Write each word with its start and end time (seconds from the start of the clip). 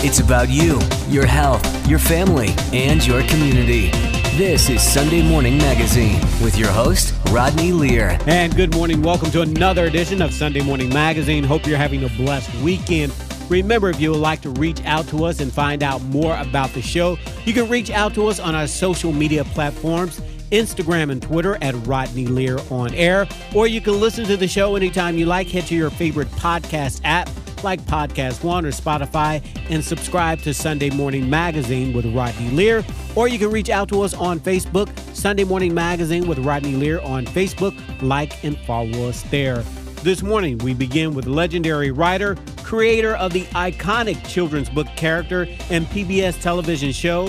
It's 0.00 0.20
about 0.20 0.48
you, 0.48 0.78
your 1.08 1.26
health, 1.26 1.88
your 1.88 1.98
family, 1.98 2.54
and 2.72 3.04
your 3.04 3.20
community. 3.24 3.90
This 4.36 4.70
is 4.70 4.80
Sunday 4.80 5.28
Morning 5.28 5.58
Magazine 5.58 6.20
with 6.40 6.56
your 6.56 6.70
host, 6.70 7.12
Rodney 7.32 7.72
Lear. 7.72 8.16
And 8.28 8.54
good 8.54 8.72
morning. 8.72 9.02
Welcome 9.02 9.32
to 9.32 9.40
another 9.40 9.86
edition 9.86 10.22
of 10.22 10.32
Sunday 10.32 10.62
Morning 10.62 10.88
Magazine. 10.90 11.42
Hope 11.42 11.66
you're 11.66 11.76
having 11.76 12.04
a 12.04 12.08
blessed 12.10 12.54
weekend. 12.62 13.12
Remember, 13.48 13.90
if 13.90 14.00
you 14.00 14.12
would 14.12 14.20
like 14.20 14.40
to 14.42 14.50
reach 14.50 14.80
out 14.84 15.08
to 15.08 15.24
us 15.24 15.40
and 15.40 15.52
find 15.52 15.82
out 15.82 16.00
more 16.04 16.38
about 16.38 16.70
the 16.74 16.80
show, 16.80 17.18
you 17.44 17.52
can 17.52 17.68
reach 17.68 17.90
out 17.90 18.14
to 18.14 18.28
us 18.28 18.38
on 18.38 18.54
our 18.54 18.68
social 18.68 19.10
media 19.10 19.42
platforms. 19.42 20.20
Instagram 20.52 21.10
and 21.10 21.20
Twitter 21.20 21.58
at 21.60 21.74
Rodney 21.88 22.26
Lear 22.26 22.58
on 22.70 22.94
air, 22.94 23.26
or 23.52 23.66
you 23.66 23.80
can 23.80 23.98
listen 24.00 24.24
to 24.26 24.36
the 24.36 24.48
show 24.48 24.76
anytime 24.76 25.18
you 25.18 25.26
like. 25.26 25.48
Head 25.48 25.64
to 25.64 25.74
your 25.74 25.90
favorite 25.90 26.28
podcast 26.28 27.00
app 27.02 27.28
like 27.64 27.80
Podcast 27.82 28.44
One 28.44 28.64
or 28.64 28.70
Spotify 28.70 29.44
and 29.70 29.84
subscribe 29.84 30.40
to 30.40 30.54
Sunday 30.54 30.90
Morning 30.90 31.28
Magazine 31.28 31.92
with 31.92 32.06
Rodney 32.14 32.50
Lear. 32.50 32.84
Or 33.16 33.28
you 33.28 33.38
can 33.38 33.50
reach 33.50 33.70
out 33.70 33.88
to 33.90 34.02
us 34.02 34.14
on 34.14 34.40
Facebook, 34.40 34.88
Sunday 35.14 35.44
Morning 35.44 35.74
Magazine 35.74 36.26
with 36.26 36.38
Rodney 36.38 36.74
Lear 36.74 37.00
on 37.00 37.26
Facebook. 37.26 37.74
Like 38.02 38.44
and 38.44 38.56
follow 38.60 39.08
us 39.08 39.22
there. 39.24 39.62
This 40.02 40.22
morning, 40.22 40.58
we 40.58 40.74
begin 40.74 41.14
with 41.14 41.26
legendary 41.26 41.90
writer, 41.90 42.36
creator 42.62 43.16
of 43.16 43.32
the 43.32 43.44
iconic 43.46 44.24
children's 44.28 44.68
book 44.68 44.86
character 44.96 45.46
and 45.70 45.86
PBS 45.86 46.40
television 46.40 46.92
show, 46.92 47.28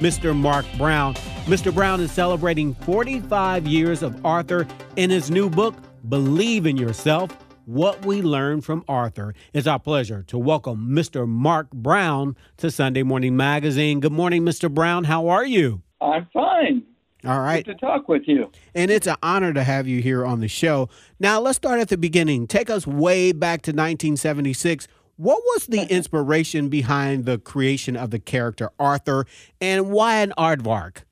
Mr. 0.00 0.36
Marc 0.36 0.66
Brown. 0.76 1.14
Mr. 1.46 1.74
Brown 1.74 2.00
is 2.00 2.12
celebrating 2.12 2.74
45 2.74 3.66
years 3.66 4.02
of 4.02 4.24
Arthur 4.24 4.66
in 4.96 5.10
his 5.10 5.30
new 5.30 5.48
book, 5.48 5.74
Believe 6.08 6.66
in 6.66 6.76
Yourself 6.76 7.36
What 7.70 8.04
We 8.04 8.20
Learned 8.20 8.64
from 8.64 8.84
Arthur. 8.88 9.32
It's 9.52 9.68
our 9.68 9.78
pleasure 9.78 10.24
to 10.24 10.36
welcome 10.36 10.88
Mr. 10.88 11.24
Marc 11.28 11.70
Brown 11.70 12.36
to 12.56 12.68
Sunday 12.68 13.04
Morning 13.04 13.36
Magazine. 13.36 14.00
Good 14.00 14.10
morning, 14.10 14.42
Mr. 14.42 14.68
Brown. 14.68 15.04
How 15.04 15.28
are 15.28 15.46
you? 15.46 15.80
I'm 16.00 16.26
fine. 16.32 16.82
All 17.24 17.38
right. 17.38 17.64
Good 17.64 17.78
to 17.78 17.86
talk 17.86 18.08
with 18.08 18.22
you. 18.26 18.50
And 18.74 18.90
it's 18.90 19.06
an 19.06 19.14
honor 19.22 19.52
to 19.52 19.62
have 19.62 19.86
you 19.86 20.02
here 20.02 20.26
on 20.26 20.40
the 20.40 20.48
show. 20.48 20.88
Now, 21.20 21.38
let's 21.38 21.58
start 21.58 21.78
at 21.78 21.90
the 21.90 21.96
beginning. 21.96 22.48
Take 22.48 22.70
us 22.70 22.88
way 22.88 23.30
back 23.30 23.62
to 23.62 23.70
1976. 23.70 24.88
What 25.16 25.40
was 25.40 25.66
the 25.66 25.82
inspiration 25.94 26.70
behind 26.70 27.24
the 27.24 27.38
creation 27.38 27.96
of 27.96 28.10
the 28.10 28.18
character 28.18 28.70
Arthur, 28.80 29.26
and 29.60 29.92
why 29.92 30.16
an 30.22 30.32
aardvark? 30.36 31.04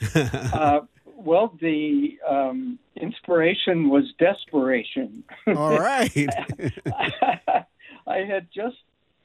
uh, 0.16 0.80
well, 1.24 1.54
the 1.60 2.18
um, 2.28 2.78
inspiration 2.96 3.88
was 3.88 4.04
desperation. 4.18 5.24
All 5.46 5.78
right. 5.78 6.10
I 8.06 8.18
had 8.18 8.48
just 8.54 8.76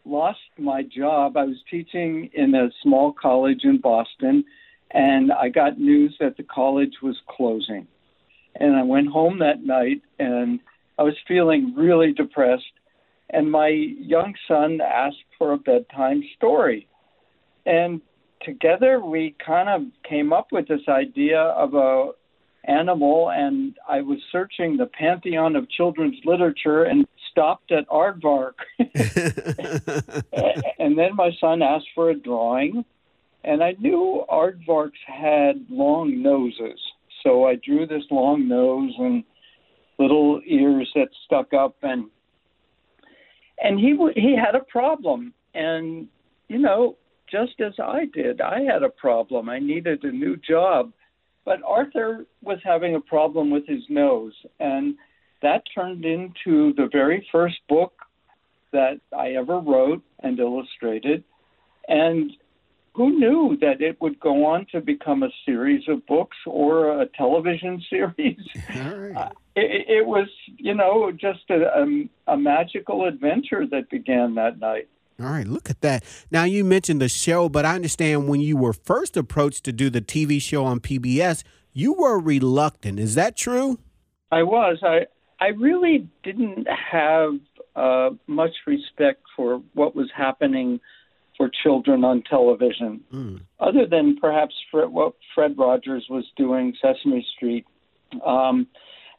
lost 0.06 0.40
my 0.58 0.84
job. 0.84 1.38
I 1.38 1.44
was 1.44 1.58
teaching 1.70 2.30
in 2.34 2.54
a 2.56 2.70
small 2.84 3.14
college 3.14 3.62
in 3.64 3.80
Boston, 3.80 4.46
and 4.92 5.32
I 5.32 5.50
got 5.50 5.80
news 5.80 6.16
that 6.20 6.38
the 6.38 6.44
college 6.44 6.94
was 7.02 7.18
closing. 7.28 7.88
And 8.56 8.76
I 8.76 8.84
went 8.84 9.10
home 9.10 9.40
that 9.40 9.64
night, 9.64 10.02
and 10.20 10.60
I 10.98 11.04
was 11.04 11.16
feeling 11.28 11.74
really 11.76 12.14
depressed. 12.14 12.64
And 13.30 13.52
my 13.52 13.68
young 13.68 14.36
son 14.48 14.80
asked 14.82 15.26
for 15.38 15.52
a 15.52 15.58
bedtime 15.58 16.24
story. 16.38 16.88
And 17.66 18.02
together 18.46 19.00
we 19.00 19.36
kind 19.46 19.68
of 19.68 19.82
came 20.08 20.32
up 20.32 20.48
with 20.52 20.68
this 20.68 20.88
idea 20.88 21.40
of 21.40 21.74
a 21.74 22.12
animal 22.68 23.30
and 23.32 23.76
I 23.88 24.02
was 24.02 24.20
searching 24.32 24.78
the 24.78 24.86
pantheon 24.88 25.56
of 25.56 25.70
children's 25.70 26.18
literature 26.26 26.84
and 26.84 27.08
stopped 27.32 27.72
at 27.72 27.88
aardvark. 27.90 28.54
and 30.80 30.98
then 30.98 31.16
my 31.16 31.32
son 31.40 31.62
asked 31.62 31.90
for 31.94 32.10
a 32.10 32.16
drawing 32.16 32.84
and 33.44 33.64
I 33.64 33.76
knew 33.80 34.26
aardvarks 34.30 34.92
had 35.06 35.66
long 35.70 36.22
noses. 36.24 36.80
So 37.24 37.46
I 37.46 37.56
drew 37.56 37.86
this 37.86 38.04
long 38.10 38.48
nose 38.48 38.94
and 38.98 39.24
little 40.00 40.42
ears 40.46 40.90
that 40.96 41.10
stuck 41.26 41.54
up 41.54 41.76
and 41.82 42.10
and 43.62 43.80
he 43.80 43.92
w- 43.92 44.14
he 44.16 44.36
had 44.36 44.56
a 44.56 44.60
problem 44.66 45.34
and 45.54 46.08
you 46.50 46.58
know 46.58 46.98
just 47.30 47.60
as 47.60 47.74
I 47.80 48.06
did. 48.14 48.42
I 48.42 48.62
had 48.62 48.84
a 48.84 48.90
problem. 48.90 49.50
I 49.50 49.60
needed 49.60 50.04
a 50.04 50.12
new 50.12 50.38
job. 50.38 50.92
But 51.46 51.62
Arthur 51.64 52.26
was 52.42 52.58
having 52.64 52.96
a 52.96 53.02
problem 53.02 53.52
with 53.52 53.68
his 53.68 53.84
nose. 53.88 54.34
And 54.60 54.96
that 55.42 55.64
turned 55.74 56.04
into 56.04 56.74
the 56.74 56.90
very 56.92 57.28
first 57.32 57.58
book 57.70 57.94
that 58.72 59.00
I 59.16 59.34
ever 59.34 59.60
wrote 59.60 60.04
and 60.20 60.40
illustrated. 60.40 61.24
And 61.88 62.32
who 62.96 63.20
knew 63.20 63.58
that 63.62 63.82
it 63.82 64.00
would 64.02 64.20
go 64.20 64.46
on 64.46 64.66
to 64.72 64.82
become 64.82 65.24
a 65.24 65.30
series 65.46 65.84
of 65.88 66.06
books 66.08 66.38
or 66.46 67.02
a 67.02 67.06
television 67.06 67.84
series? 67.90 68.40
Right. 68.70 69.16
Uh, 69.16 69.30
it, 69.56 70.00
it, 70.00 70.06
was, 70.06 70.28
you 70.58 70.74
know, 70.74 71.12
just 71.12 71.50
a, 71.50 71.84
a, 71.84 72.34
a 72.34 72.38
magical 72.38 73.06
adventure 73.06 73.66
that 73.68 73.90
began 73.90 74.36
that 74.36 74.60
night. 74.60 74.88
All 75.20 75.28
right, 75.28 75.48
look 75.48 75.70
at 75.70 75.82
that. 75.82 76.04
Now, 76.30 76.44
you 76.44 76.66
mentioned 76.66 77.02
the 77.02 77.08
show, 77.08 77.48
but 77.48 77.64
I 77.64 77.76
understand 77.76 78.28
when 78.28 78.42
you 78.42 78.58
were 78.58 78.74
first 78.74 79.16
approached 79.16 79.64
to 79.66 79.72
do 79.72 79.90
the 79.90 80.02
TV 80.02 80.42
show 80.42 80.66
on 80.66 80.82
PBS, 80.82 81.44
you 81.72 81.94
were 81.94 82.20
reluctant. 82.20 83.00
Is 83.00 83.16
that 83.16 83.36
true? 83.38 83.80
I 84.32 84.44
was. 84.44 84.80
I, 84.84 85.06
I 85.40 85.48
really 85.50 86.10
didn't 86.24 86.68
have 86.68 87.36
uh, 87.76 88.10
much 88.28 88.52
respect 88.68 89.22
for 89.36 89.62
what 89.74 89.96
was 89.96 90.10
happening 90.16 90.80
for 91.38 91.50
children 91.64 92.04
on 92.04 92.24
television, 92.30 93.02
mm. 93.14 93.42
other 93.60 93.86
than 93.86 94.18
perhaps 94.18 94.56
Fred, 94.72 94.90
what 94.90 95.14
Fred 95.34 95.58
Rogers 95.58 96.06
was 96.10 96.26
doing, 96.38 96.74
Sesame 96.82 97.26
Street. 97.36 97.66
Um, 98.26 98.68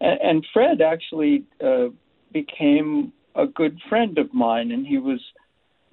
and, 0.00 0.20
and 0.22 0.46
Fred 0.52 0.80
actually 0.80 1.44
uh, 1.62 1.88
became 2.32 3.12
a 3.34 3.46
good 3.46 3.78
friend 3.88 4.16
of 4.16 4.32
mine, 4.32 4.72
and 4.72 4.86
he 4.86 4.96
was 4.96 5.20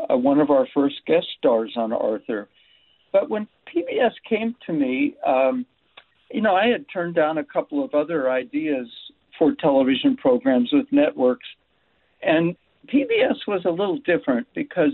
uh, 0.09 0.17
one 0.17 0.39
of 0.39 0.49
our 0.49 0.67
first 0.73 0.95
guest 1.05 1.27
stars 1.37 1.73
on 1.75 1.93
Arthur. 1.93 2.49
But 3.11 3.29
when 3.29 3.47
PBS 3.73 4.13
came 4.27 4.55
to 4.65 4.73
me, 4.73 5.15
um, 5.25 5.65
you 6.31 6.41
know, 6.41 6.55
I 6.55 6.67
had 6.67 6.85
turned 6.91 7.15
down 7.15 7.37
a 7.37 7.43
couple 7.43 7.83
of 7.83 7.93
other 7.93 8.29
ideas 8.31 8.87
for 9.37 9.53
television 9.53 10.17
programs 10.17 10.69
with 10.71 10.87
networks, 10.91 11.47
and 12.21 12.55
PBS 12.87 13.35
was 13.47 13.63
a 13.65 13.69
little 13.69 13.99
different 13.99 14.47
because 14.55 14.91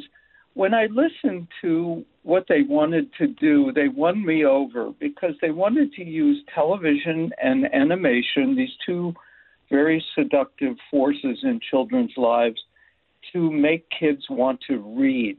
when 0.53 0.73
I 0.73 0.87
listened 0.87 1.47
to 1.61 2.03
what 2.23 2.45
they 2.49 2.63
wanted 2.63 3.09
to 3.17 3.27
do, 3.27 3.71
they 3.73 3.87
won 3.87 4.25
me 4.25 4.45
over 4.45 4.91
because 4.99 5.33
they 5.41 5.51
wanted 5.51 5.93
to 5.93 6.03
use 6.03 6.43
television 6.53 7.31
and 7.41 7.73
animation, 7.73 8.55
these 8.55 8.75
two 8.85 9.13
very 9.69 10.03
seductive 10.15 10.75
forces 10.89 11.39
in 11.43 11.59
children's 11.69 12.11
lives, 12.17 12.61
to 13.33 13.51
make 13.51 13.87
kids 13.97 14.23
want 14.29 14.59
to 14.67 14.77
read 14.77 15.37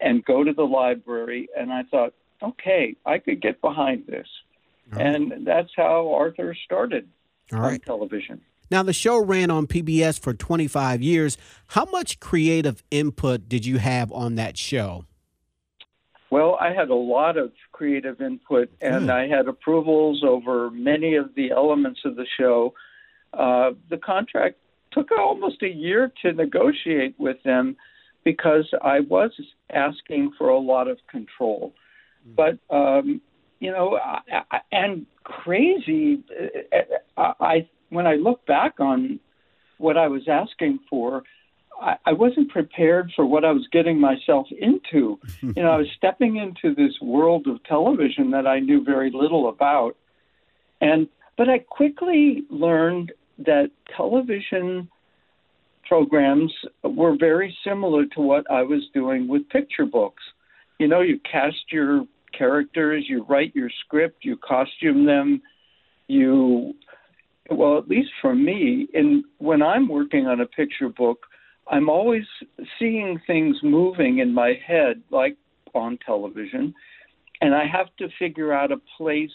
and 0.00 0.24
go 0.24 0.44
to 0.44 0.52
the 0.52 0.64
library. 0.64 1.48
And 1.56 1.72
I 1.72 1.82
thought, 1.90 2.14
okay, 2.42 2.96
I 3.04 3.18
could 3.18 3.40
get 3.40 3.60
behind 3.60 4.06
this. 4.06 4.26
Right. 4.90 5.06
And 5.06 5.46
that's 5.46 5.70
how 5.76 6.12
Arthur 6.14 6.56
started 6.64 7.08
All 7.52 7.58
on 7.58 7.64
right. 7.64 7.82
television. 7.84 8.40
Now, 8.70 8.82
the 8.82 8.92
show 8.92 9.22
ran 9.24 9.50
on 9.50 9.66
PBS 9.66 10.20
for 10.20 10.34
25 10.34 11.00
years. 11.02 11.38
How 11.68 11.86
much 11.86 12.20
creative 12.20 12.82
input 12.90 13.48
did 13.48 13.64
you 13.64 13.78
have 13.78 14.12
on 14.12 14.34
that 14.34 14.58
show? 14.58 15.06
Well, 16.30 16.58
I 16.60 16.74
had 16.74 16.90
a 16.90 16.94
lot 16.94 17.38
of 17.38 17.52
creative 17.72 18.20
input, 18.20 18.70
and 18.82 19.06
Good. 19.06 19.10
I 19.10 19.26
had 19.28 19.48
approvals 19.48 20.22
over 20.22 20.70
many 20.70 21.14
of 21.14 21.34
the 21.34 21.50
elements 21.50 22.00
of 22.04 22.16
the 22.16 22.26
show. 22.38 22.74
Uh, 23.32 23.70
the 23.88 23.96
contract 23.96 24.56
took 24.92 25.10
almost 25.12 25.62
a 25.62 25.68
year 25.68 26.12
to 26.22 26.32
negotiate 26.32 27.14
with 27.18 27.42
them 27.44 27.76
because 28.24 28.68
I 28.82 29.00
was 29.00 29.30
asking 29.72 30.32
for 30.36 30.48
a 30.48 30.58
lot 30.58 30.88
of 30.88 30.98
control. 31.10 31.72
Mm-hmm. 32.26 32.34
But 32.34 32.74
um, 32.74 33.20
you 33.60 33.72
know, 33.72 33.98
I, 33.98 34.20
I, 34.50 34.60
and 34.72 35.06
crazy. 35.24 36.22
I, 37.16 37.32
I 37.40 37.68
when 37.90 38.06
I 38.06 38.14
look 38.14 38.44
back 38.46 38.80
on 38.80 39.20
what 39.78 39.96
I 39.96 40.08
was 40.08 40.28
asking 40.28 40.80
for, 40.90 41.22
I, 41.80 41.96
I 42.06 42.12
wasn't 42.12 42.50
prepared 42.50 43.12
for 43.14 43.24
what 43.24 43.44
I 43.44 43.52
was 43.52 43.66
getting 43.72 44.00
myself 44.00 44.46
into. 44.50 45.18
you 45.40 45.62
know, 45.62 45.70
I 45.70 45.78
was 45.78 45.88
stepping 45.96 46.36
into 46.36 46.74
this 46.74 46.92
world 47.00 47.46
of 47.46 47.62
television 47.64 48.30
that 48.32 48.46
I 48.46 48.60
knew 48.60 48.84
very 48.84 49.10
little 49.12 49.48
about, 49.48 49.96
and 50.80 51.08
but 51.36 51.48
I 51.48 51.58
quickly 51.60 52.44
learned 52.50 53.12
that 53.38 53.70
television 53.96 54.88
programs 55.86 56.52
were 56.82 57.16
very 57.18 57.56
similar 57.64 58.04
to 58.06 58.20
what 58.20 58.48
I 58.50 58.62
was 58.62 58.82
doing 58.92 59.26
with 59.26 59.48
picture 59.48 59.86
books. 59.86 60.22
You 60.78 60.88
know, 60.88 61.00
you 61.00 61.18
cast 61.30 61.72
your 61.72 62.04
characters, 62.36 63.06
you 63.08 63.24
write 63.28 63.54
your 63.54 63.70
script, 63.84 64.24
you 64.24 64.36
costume 64.36 65.06
them, 65.06 65.42
you 66.06 66.74
well, 67.50 67.78
at 67.78 67.88
least 67.88 68.10
for 68.20 68.34
me, 68.34 68.88
in 68.92 69.24
when 69.38 69.62
I'm 69.62 69.88
working 69.88 70.26
on 70.26 70.40
a 70.40 70.46
picture 70.46 70.90
book, 70.90 71.26
I'm 71.70 71.88
always 71.88 72.24
seeing 72.78 73.18
things 73.26 73.56
moving 73.62 74.18
in 74.18 74.34
my 74.34 74.54
head, 74.66 75.02
like 75.10 75.36
on 75.74 75.98
television, 76.04 76.74
and 77.40 77.54
I 77.54 77.64
have 77.66 77.86
to 77.98 78.08
figure 78.18 78.52
out 78.52 78.70
a 78.70 78.80
place 78.96 79.30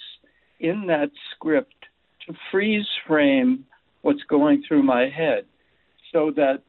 in 0.60 0.86
that 0.88 1.10
script 1.36 1.74
to 2.28 2.34
freeze 2.52 2.88
frame 3.08 3.66
what's 4.04 4.24
going 4.30 4.64
through 4.68 4.84
my 4.84 5.10
head 5.10 5.46
so 6.12 6.32
that 6.36 6.62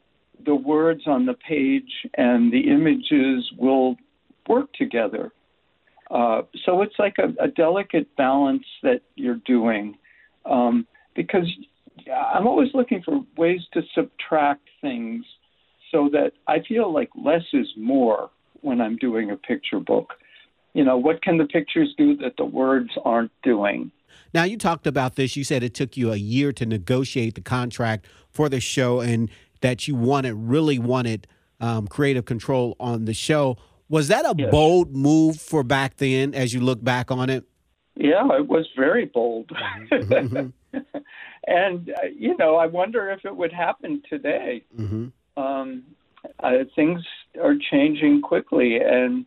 the 0.44 0.54
words 0.54 1.02
on 1.06 1.26
the 1.26 1.34
page 1.34 1.90
and 2.16 2.52
the 2.52 2.70
images 2.70 3.52
will 3.58 3.96
work 4.48 4.72
together. 4.72 5.30
Uh, 6.10 6.42
so 6.64 6.82
it's 6.82 6.94
like 6.98 7.16
a, 7.18 7.44
a, 7.44 7.48
delicate 7.48 8.14
balance 8.16 8.64
that 8.82 9.00
you're 9.16 9.40
doing 9.46 9.96
um, 10.44 10.86
because 11.16 11.50
I'm 12.10 12.46
always 12.46 12.68
looking 12.74 13.02
for 13.02 13.24
ways 13.38 13.60
to 13.72 13.82
subtract 13.94 14.68
things 14.82 15.24
so 15.90 16.10
that 16.12 16.32
I 16.46 16.58
feel 16.68 16.92
like 16.92 17.08
less 17.16 17.44
is 17.52 17.68
more 17.76 18.30
when 18.60 18.80
I'm 18.80 18.96
doing 18.96 19.30
a 19.30 19.36
picture 19.36 19.80
book. 19.80 20.12
You 20.74 20.84
know, 20.84 20.98
what 20.98 21.22
can 21.22 21.38
the 21.38 21.46
pictures 21.46 21.94
do 21.96 22.16
that 22.18 22.36
the 22.36 22.44
words 22.44 22.90
aren't 23.04 23.32
doing? 23.42 23.90
Now, 24.32 24.44
you 24.44 24.56
talked 24.56 24.86
about 24.86 25.16
this. 25.16 25.36
You 25.36 25.44
said 25.44 25.62
it 25.62 25.74
took 25.74 25.96
you 25.96 26.12
a 26.12 26.16
year 26.16 26.52
to 26.52 26.66
negotiate 26.66 27.34
the 27.34 27.40
contract 27.40 28.06
for 28.30 28.48
the 28.48 28.60
show 28.60 29.00
and 29.00 29.30
that 29.60 29.88
you 29.88 29.94
wanted, 29.94 30.34
really 30.34 30.78
wanted 30.78 31.26
um, 31.60 31.86
creative 31.86 32.24
control 32.24 32.76
on 32.78 33.04
the 33.04 33.14
show. 33.14 33.56
Was 33.88 34.08
that 34.08 34.24
a 34.24 34.34
yes. 34.36 34.50
bold 34.50 34.94
move 34.94 35.40
for 35.40 35.62
back 35.62 35.96
then 35.98 36.34
as 36.34 36.52
you 36.52 36.60
look 36.60 36.82
back 36.82 37.10
on 37.10 37.30
it? 37.30 37.44
Yeah, 37.96 38.26
it 38.32 38.48
was 38.48 38.66
very 38.76 39.04
bold. 39.04 39.50
Mm-hmm. 39.90 40.48
and, 41.46 41.90
uh, 41.90 42.06
you 42.16 42.36
know, 42.36 42.56
I 42.56 42.66
wonder 42.66 43.10
if 43.10 43.24
it 43.24 43.36
would 43.36 43.52
happen 43.52 44.02
today. 44.08 44.64
Mm-hmm. 44.76 45.42
Um, 45.42 45.84
uh, 46.42 46.50
things 46.74 47.02
are 47.42 47.54
changing 47.70 48.22
quickly, 48.22 48.78
and 48.78 49.26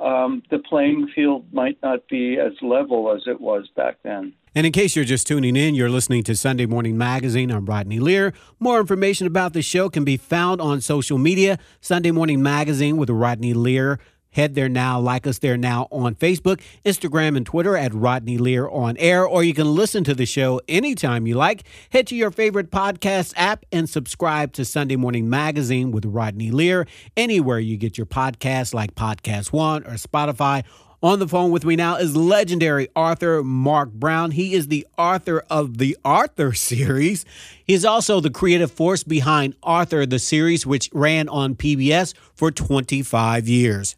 um, 0.00 0.42
the 0.50 0.58
playing 0.58 1.08
field 1.14 1.46
might 1.52 1.78
not 1.82 2.06
be 2.08 2.38
as 2.38 2.52
level 2.62 3.14
as 3.14 3.22
it 3.26 3.40
was 3.40 3.68
back 3.76 3.96
then. 4.02 4.34
And 4.56 4.66
in 4.66 4.72
case 4.72 4.94
you're 4.94 5.04
just 5.04 5.26
tuning 5.26 5.56
in, 5.56 5.74
you're 5.74 5.90
listening 5.90 6.22
to 6.24 6.36
Sunday 6.36 6.66
Morning 6.66 6.96
Magazine. 6.96 7.50
I'm 7.50 7.66
Rodney 7.66 7.98
Lear. 7.98 8.32
More 8.60 8.78
information 8.78 9.26
about 9.26 9.52
the 9.52 9.62
show 9.62 9.88
can 9.88 10.04
be 10.04 10.16
found 10.16 10.60
on 10.60 10.80
social 10.80 11.18
media. 11.18 11.58
Sunday 11.80 12.12
Morning 12.12 12.40
Magazine 12.40 12.96
with 12.96 13.10
Rodney 13.10 13.52
Lear 13.52 13.98
Head 14.34 14.54
there 14.54 14.68
now, 14.68 14.98
like 14.98 15.26
us 15.26 15.38
there 15.38 15.56
now 15.56 15.86
on 15.90 16.16
Facebook, 16.16 16.60
Instagram, 16.84 17.36
and 17.36 17.46
Twitter 17.46 17.76
at 17.76 17.94
Rodney 17.94 18.36
Lear 18.36 18.68
on 18.68 18.96
air, 18.96 19.24
or 19.24 19.44
you 19.44 19.54
can 19.54 19.74
listen 19.74 20.02
to 20.04 20.14
the 20.14 20.26
show 20.26 20.60
anytime 20.68 21.26
you 21.26 21.36
like. 21.36 21.62
Head 21.90 22.08
to 22.08 22.16
your 22.16 22.32
favorite 22.32 22.70
podcast 22.70 23.32
app 23.36 23.64
and 23.70 23.88
subscribe 23.88 24.52
to 24.54 24.64
Sunday 24.64 24.96
Morning 24.96 25.30
Magazine 25.30 25.92
with 25.92 26.04
Rodney 26.04 26.50
Lear 26.50 26.86
anywhere 27.16 27.60
you 27.60 27.76
get 27.76 27.96
your 27.96 28.06
podcasts 28.06 28.74
like 28.74 28.94
Podcast 28.94 29.52
One 29.52 29.84
or 29.84 29.94
Spotify. 29.94 30.64
On 31.00 31.18
the 31.18 31.28
phone 31.28 31.50
with 31.50 31.66
me 31.66 31.76
now 31.76 31.96
is 31.96 32.16
legendary 32.16 32.88
author 32.96 33.42
Marc 33.42 33.92
Brown. 33.92 34.30
He 34.30 34.54
is 34.54 34.68
the 34.68 34.86
author 34.96 35.44
of 35.50 35.76
the 35.76 35.98
Arthur 36.02 36.52
series. 36.54 37.26
He 37.62 37.74
is 37.74 37.84
also 37.84 38.20
the 38.20 38.30
creative 38.30 38.72
force 38.72 39.02
behind 39.02 39.54
Arthur, 39.62 40.06
the 40.06 40.18
series, 40.18 40.66
which 40.66 40.88
ran 40.94 41.28
on 41.28 41.56
PBS 41.56 42.14
for 42.34 42.50
25 42.50 43.46
years. 43.46 43.96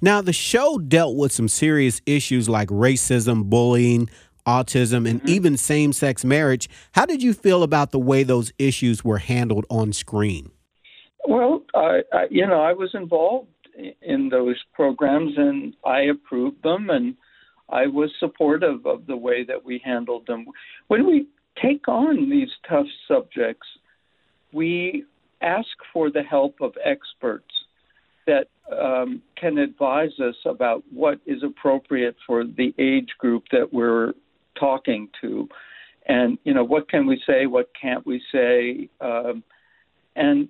Now, 0.00 0.20
the 0.20 0.32
show 0.32 0.78
dealt 0.78 1.16
with 1.16 1.32
some 1.32 1.48
serious 1.48 2.00
issues 2.06 2.48
like 2.48 2.68
racism, 2.68 3.50
bullying, 3.50 4.08
autism, 4.46 5.08
and 5.08 5.20
mm-hmm. 5.20 5.28
even 5.28 5.56
same 5.56 5.92
sex 5.92 6.24
marriage. 6.24 6.68
How 6.92 7.04
did 7.04 7.22
you 7.22 7.34
feel 7.34 7.62
about 7.62 7.90
the 7.90 7.98
way 7.98 8.22
those 8.22 8.52
issues 8.58 9.04
were 9.04 9.18
handled 9.18 9.66
on 9.68 9.92
screen? 9.92 10.50
Well, 11.26 11.62
I, 11.74 12.02
I, 12.12 12.26
you 12.30 12.46
know, 12.46 12.62
I 12.62 12.72
was 12.72 12.90
involved 12.94 13.48
in 14.02 14.28
those 14.28 14.56
programs 14.72 15.34
and 15.36 15.74
I 15.84 16.02
approved 16.02 16.62
them 16.62 16.90
and 16.90 17.16
I 17.68 17.86
was 17.86 18.10
supportive 18.18 18.86
of 18.86 19.06
the 19.06 19.16
way 19.16 19.44
that 19.44 19.64
we 19.64 19.80
handled 19.84 20.26
them. 20.26 20.46
When 20.86 21.06
we 21.06 21.26
take 21.60 21.86
on 21.86 22.30
these 22.30 22.48
tough 22.68 22.86
subjects, 23.06 23.66
we 24.52 25.04
ask 25.42 25.68
for 25.92 26.10
the 26.10 26.22
help 26.22 26.56
of 26.60 26.72
experts 26.84 27.52
that 28.26 28.48
um, 28.72 29.22
can 29.36 29.58
advise 29.58 30.18
us 30.20 30.36
about 30.44 30.82
what 30.92 31.20
is 31.26 31.42
appropriate 31.42 32.16
for 32.26 32.44
the 32.44 32.74
age 32.78 33.10
group 33.18 33.44
that 33.52 33.72
we're 33.72 34.12
talking 34.58 35.08
to, 35.20 35.48
and 36.06 36.38
you 36.44 36.54
know 36.54 36.64
what 36.64 36.88
can 36.88 37.06
we 37.06 37.20
say, 37.26 37.46
what 37.46 37.70
can't 37.80 38.06
we 38.06 38.22
say, 38.32 38.88
um, 39.00 39.42
and 40.16 40.48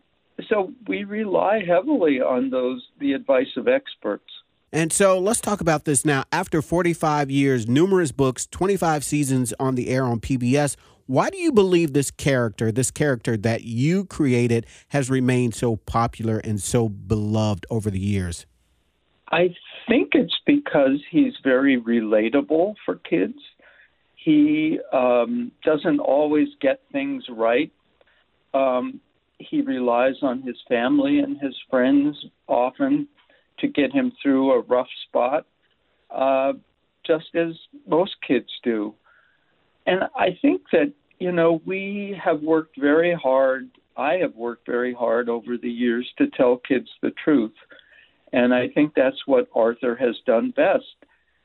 so 0.49 0.73
we 0.87 1.05
rely 1.05 1.61
heavily 1.67 2.21
on 2.21 2.51
those 2.51 2.87
the 3.01 3.13
advice 3.13 3.57
of 3.57 3.69
experts. 3.69 4.31
And 4.73 4.93
so 4.93 5.19
let's 5.19 5.41
talk 5.41 5.61
about 5.61 5.85
this 5.87 6.05
now. 6.05 6.25
After 6.31 6.61
45 6.61 7.31
years, 7.31 7.67
numerous 7.67 8.13
books, 8.13 8.47
25 8.47 9.03
seasons 9.03 9.55
on 9.59 9.77
the 9.77 9.89
air 9.89 10.05
on 10.05 10.21
PBS, 10.21 10.77
why 11.07 11.31
do 11.31 11.39
you 11.39 11.53
believe 11.53 11.95
this 11.95 12.11
character, 12.11 12.71
this 12.71 12.91
character 12.91 13.39
that 13.39 13.65
you 13.65 14.05
created, 14.05 14.67
has 14.89 15.09
remained 15.09 15.55
so 15.55 15.77
popular 15.77 16.39
and 16.39 16.61
so 16.61 16.89
beloved 16.91 17.65
over 17.71 17.91
the 17.91 17.99
years? 17.99 18.45
I 19.31 19.55
think 19.89 20.11
it's 20.13 20.39
because 20.45 21.01
he's 21.11 21.33
very 21.43 21.81
relatable 21.81 22.75
for 22.85 22.97
kids. 22.97 23.39
He 24.17 24.79
um, 24.93 25.51
doesn't 25.65 26.01
always 26.01 26.49
get 26.61 26.83
things 26.93 27.25
right. 27.31 27.73
Um, 28.53 29.01
he 29.39 29.63
relies 29.63 30.17
on 30.21 30.43
his 30.43 30.57
family 30.69 31.21
and 31.21 31.41
his 31.41 31.55
friends 31.71 32.17
often 32.49 33.09
to 33.61 33.69
get 33.69 33.93
him 33.93 34.13
through 34.23 34.53
a 34.53 34.61
rough 34.63 34.89
spot, 35.09 35.47
uh, 36.11 36.53
just 37.07 37.35
as 37.35 37.55
most 37.87 38.17
kids 38.27 38.49
do. 38.63 38.95
And 39.87 40.03
I 40.15 40.39
think 40.43 40.63
that, 40.73 40.93
you 41.19 41.33
know, 41.33 41.63
we 41.65 42.19
have 42.23 42.43
worked 42.43 42.79
very 42.79 43.15
hard. 43.15 43.69
I 43.97 44.15
have 44.15 44.35
worked 44.35 44.67
very 44.67 44.95
hard 44.95 45.29
over 45.29 45.57
the 45.57 45.71
years 45.71 46.09
to 46.19 46.27
tell 46.29 46.59
kids 46.59 46.89
the 47.03 47.13
truth. 47.23 47.55
And 48.33 48.53
I 48.53 48.69
think 48.69 48.93
that's 48.95 49.27
what 49.27 49.49
Arthur 49.55 49.97
has 49.97 50.17
done 50.27 50.53
best. 50.55 50.85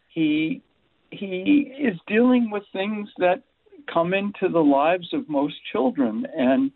He 0.10 0.62
he 1.12 1.74
is 1.80 1.98
dealing 2.08 2.50
with 2.50 2.64
things 2.74 3.08
that 3.20 3.44
come 3.92 4.14
into 4.14 4.50
the 4.50 4.60
lives 4.60 5.08
of 5.14 5.30
most 5.30 5.56
children 5.72 6.26
and 6.36 6.72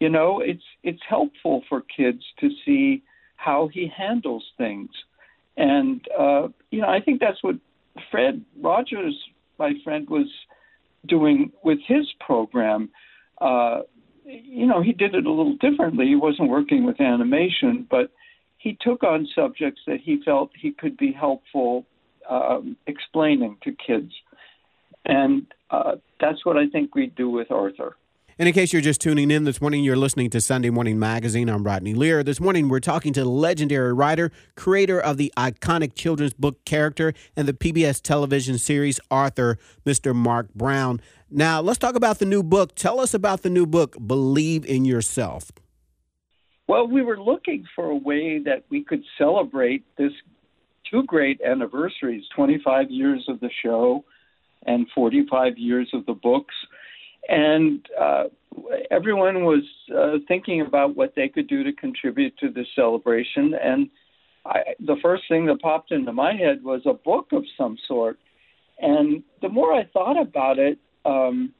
you 0.00 0.08
know 0.08 0.40
it's 0.40 0.62
it's 0.82 1.02
helpful 1.08 1.62
for 1.68 1.82
kids 1.94 2.22
to 2.38 2.48
see 2.64 3.02
how 3.36 3.68
he 3.72 3.90
handles 3.94 4.44
things 4.56 4.90
and 5.56 6.06
uh 6.18 6.48
you 6.70 6.80
know 6.80 6.88
i 6.88 7.00
think 7.00 7.20
that's 7.20 7.42
what 7.42 7.56
fred 8.10 8.44
rogers 8.60 9.14
my 9.58 9.72
friend 9.84 10.08
was 10.08 10.28
doing 11.06 11.52
with 11.62 11.78
his 11.86 12.06
program, 12.20 12.90
uh, 13.40 13.80
you 14.24 14.66
know, 14.66 14.82
he 14.82 14.92
did 14.92 15.14
it 15.14 15.26
a 15.26 15.30
little 15.30 15.56
differently. 15.56 16.06
He 16.06 16.16
wasn't 16.16 16.48
working 16.48 16.84
with 16.84 17.00
animation, 17.00 17.86
but 17.90 18.10
he 18.58 18.76
took 18.80 19.02
on 19.02 19.28
subjects 19.34 19.82
that 19.86 20.00
he 20.00 20.22
felt 20.24 20.50
he 20.58 20.72
could 20.72 20.96
be 20.96 21.12
helpful 21.12 21.84
um, 22.28 22.76
explaining 22.86 23.58
to 23.64 23.72
kids. 23.72 24.12
And 25.04 25.46
uh, 25.70 25.96
that's 26.20 26.46
what 26.46 26.56
I 26.56 26.68
think 26.68 26.94
we 26.94 27.08
do 27.08 27.28
with 27.28 27.50
Arthur. 27.50 27.96
And 28.36 28.48
in 28.48 28.54
case 28.54 28.72
you're 28.72 28.82
just 28.82 29.00
tuning 29.00 29.30
in 29.30 29.44
this 29.44 29.60
morning, 29.60 29.84
you're 29.84 29.94
listening 29.94 30.28
to 30.30 30.40
Sunday 30.40 30.68
Morning 30.68 30.98
Magazine. 30.98 31.48
I'm 31.48 31.62
Rodney 31.62 31.94
Lear. 31.94 32.24
This 32.24 32.40
morning, 32.40 32.68
we're 32.68 32.80
talking 32.80 33.12
to 33.12 33.24
legendary 33.24 33.92
writer, 33.92 34.32
creator 34.56 34.98
of 34.98 35.18
the 35.18 35.32
iconic 35.36 35.94
children's 35.94 36.34
book 36.34 36.64
character 36.64 37.14
and 37.36 37.46
the 37.46 37.52
PBS 37.52 38.02
television 38.02 38.58
series 38.58 38.98
Arthur, 39.08 39.56
Mr. 39.86 40.12
Marc 40.12 40.52
Brown. 40.52 41.00
Now, 41.30 41.60
let's 41.60 41.78
talk 41.78 41.94
about 41.94 42.18
the 42.18 42.24
new 42.24 42.42
book. 42.42 42.74
Tell 42.74 42.98
us 42.98 43.14
about 43.14 43.42
the 43.42 43.50
new 43.50 43.66
book, 43.66 43.96
Believe 44.04 44.66
in 44.66 44.84
Yourself. 44.84 45.52
Well, 46.66 46.88
we 46.88 47.02
were 47.02 47.20
looking 47.20 47.64
for 47.76 47.86
a 47.86 47.96
way 47.96 48.40
that 48.40 48.64
we 48.68 48.82
could 48.82 49.04
celebrate 49.16 49.84
this 49.96 50.12
two 50.90 51.04
great 51.04 51.40
anniversaries 51.40 52.24
25 52.34 52.90
years 52.90 53.24
of 53.28 53.38
the 53.38 53.50
show 53.62 54.04
and 54.66 54.88
45 54.92 55.56
years 55.56 55.88
of 55.92 56.04
the 56.06 56.14
books 56.14 56.54
and 57.28 57.86
uh, 58.00 58.24
everyone 58.90 59.44
was 59.44 59.62
uh, 59.96 60.18
thinking 60.28 60.60
about 60.60 60.96
what 60.96 61.14
they 61.16 61.28
could 61.28 61.48
do 61.48 61.64
to 61.64 61.72
contribute 61.72 62.36
to 62.38 62.50
the 62.50 62.64
celebration. 62.74 63.54
And 63.54 63.88
I, 64.46 64.60
the 64.80 64.96
first 65.02 65.24
thing 65.28 65.46
that 65.46 65.60
popped 65.60 65.92
into 65.92 66.12
my 66.12 66.34
head 66.34 66.62
was 66.62 66.82
a 66.86 66.92
book 66.92 67.28
of 67.32 67.44
some 67.56 67.76
sort. 67.86 68.18
And 68.78 69.22
the 69.40 69.48
more 69.48 69.72
I 69.72 69.84
thought 69.92 70.20
about 70.20 70.58
it, 70.58 70.78
um, 71.04 71.52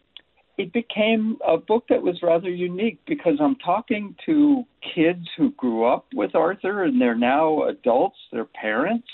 it 0.57 0.73
became 0.73 1.37
a 1.47 1.57
book 1.57 1.85
that 1.89 2.03
was 2.03 2.23
rather 2.23 2.49
unique 2.49 3.01
because 3.07 3.39
I'm 3.41 3.57
talking 3.57 4.15
to 4.27 4.65
kids 4.95 5.27
who 5.37 5.51
grew 5.53 5.85
up 5.85 6.07
with 6.15 6.35
Arthur 6.35 6.85
and 6.85 7.01
they're 7.01 7.17
now 7.17 7.65
adults, 7.65 8.19
they're 8.33 8.45
parents. 8.45 9.09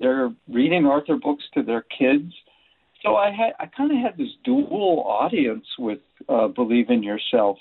They're 0.00 0.32
reading 0.48 0.86
Arthur 0.86 1.16
books 1.16 1.44
to 1.54 1.62
their 1.62 1.82
kids 1.82 2.32
so 3.04 3.16
I 3.16 3.30
had 3.30 3.52
I 3.60 3.66
kind 3.66 3.90
of 3.92 3.98
had 3.98 4.16
this 4.16 4.32
dual 4.44 5.04
audience 5.06 5.66
with 5.78 6.00
uh, 6.28 6.48
Believe 6.48 6.90
in 6.90 7.02
Yourself, 7.02 7.58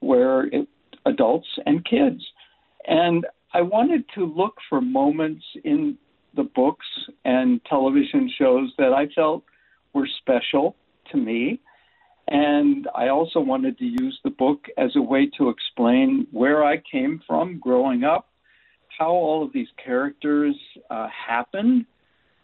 where 0.00 0.46
it, 0.46 0.68
adults 1.06 1.48
and 1.64 1.84
kids, 1.84 2.22
And 2.86 3.26
I 3.54 3.62
wanted 3.62 4.04
to 4.16 4.26
look 4.26 4.56
for 4.68 4.80
moments 4.80 5.44
in 5.64 5.96
the 6.34 6.42
books 6.42 6.86
and 7.24 7.64
television 7.64 8.30
shows 8.38 8.72
that 8.76 8.92
I 8.92 9.06
felt 9.14 9.44
were 9.94 10.08
special 10.18 10.76
to 11.12 11.16
me. 11.16 11.60
And 12.28 12.88
I 12.94 13.08
also 13.08 13.40
wanted 13.40 13.78
to 13.78 13.84
use 13.84 14.18
the 14.24 14.30
book 14.30 14.66
as 14.76 14.90
a 14.96 15.00
way 15.00 15.30
to 15.38 15.48
explain 15.48 16.26
where 16.32 16.64
I 16.64 16.82
came 16.90 17.22
from 17.26 17.60
growing 17.60 18.02
up, 18.02 18.28
how 18.98 19.10
all 19.10 19.44
of 19.44 19.52
these 19.52 19.68
characters 19.82 20.56
uh, 20.90 21.08
happened, 21.08 21.86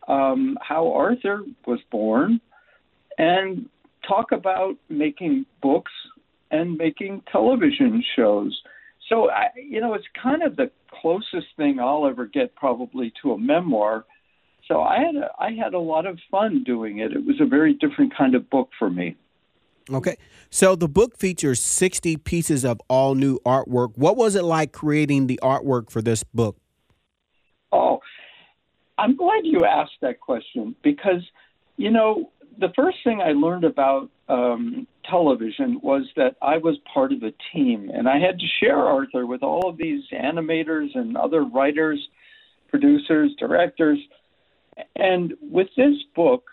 um, 0.09 0.59
how 0.61 0.93
Arthur 0.93 1.43
was 1.67 1.81
born, 1.91 2.41
and 3.19 3.69
talk 4.07 4.33
about 4.33 4.77
making 4.89 5.47
books 5.63 5.93
and 6.51 6.77
making 6.77 7.23
television 7.31 8.03
shows. 8.17 8.61
So, 9.09 9.31
I, 9.31 9.49
you 9.57 9.81
know, 9.81 9.95
it's 9.95 10.07
kind 10.21 10.43
of 10.43 10.57
the 10.57 10.71
closest 11.01 11.49
thing 11.57 11.81
I'll 11.81 12.07
ever 12.07 12.27
get 12.27 12.55
probably 12.55 13.13
to 13.23 13.33
a 13.33 13.39
memoir. 13.39 14.05
So 14.69 14.81
I 14.81 14.99
had 14.99 15.17
a, 15.17 15.31
I 15.39 15.53
had 15.53 15.75
a 15.75 15.79
lot 15.79 16.07
of 16.07 16.19
fun 16.31 16.63
doing 16.65 16.99
it. 16.99 17.13
It 17.13 17.25
was 17.25 17.41
a 17.41 17.47
very 17.47 17.75
different 17.75 18.17
kind 18.17 18.35
of 18.35 18.49
book 18.49 18.71
for 18.79 18.91
me. 18.91 19.17
Okay. 19.91 20.17
So 20.51 20.77
the 20.77 20.89
book 20.89 21.19
features 21.19 21.61
60 21.61 22.19
pieces 22.19 22.65
of 22.65 22.81
all 22.89 23.15
new 23.15 23.41
artwork. 23.45 23.97
What 23.97 24.17
was 24.17 24.37
it 24.37 24.45
like 24.45 24.73
creating 24.73 25.27
the 25.27 25.41
artwork 25.43 25.91
for 25.91 26.01
this 26.01 26.23
book? 26.23 26.57
Oh, 27.73 28.01
I'm 28.99 29.17
glad 29.17 29.45
you 29.45 29.65
asked 29.65 30.01
that 30.03 30.21
question 30.21 30.75
because, 30.83 31.23
you 31.77 31.91
know, 31.91 32.31
the 32.59 32.73
first 32.77 32.99
thing 33.05 33.21
I 33.21 33.33
learned 33.33 33.65
about 33.65 34.11
um, 34.29 34.87
television 35.09 35.81
was 35.83 36.03
that 36.17 36.37
I 36.43 36.59
was 36.59 36.77
part 36.93 37.13
of 37.13 37.23
a 37.23 37.33
team, 37.53 37.91
and 37.93 38.09
I 38.09 38.19
had 38.19 38.39
to 38.39 38.47
share 38.61 38.79
Arthur 38.79 39.27
with 39.27 39.43
all 39.43 39.69
of 39.69 39.77
these 39.77 40.05
animators 40.13 40.95
and 40.95 41.17
other 41.17 41.45
writers, 41.45 41.99
producers, 42.69 43.33
directors. 43.39 43.99
And 44.97 45.35
with 45.41 45.69
this 45.77 45.97
book, 46.15 46.45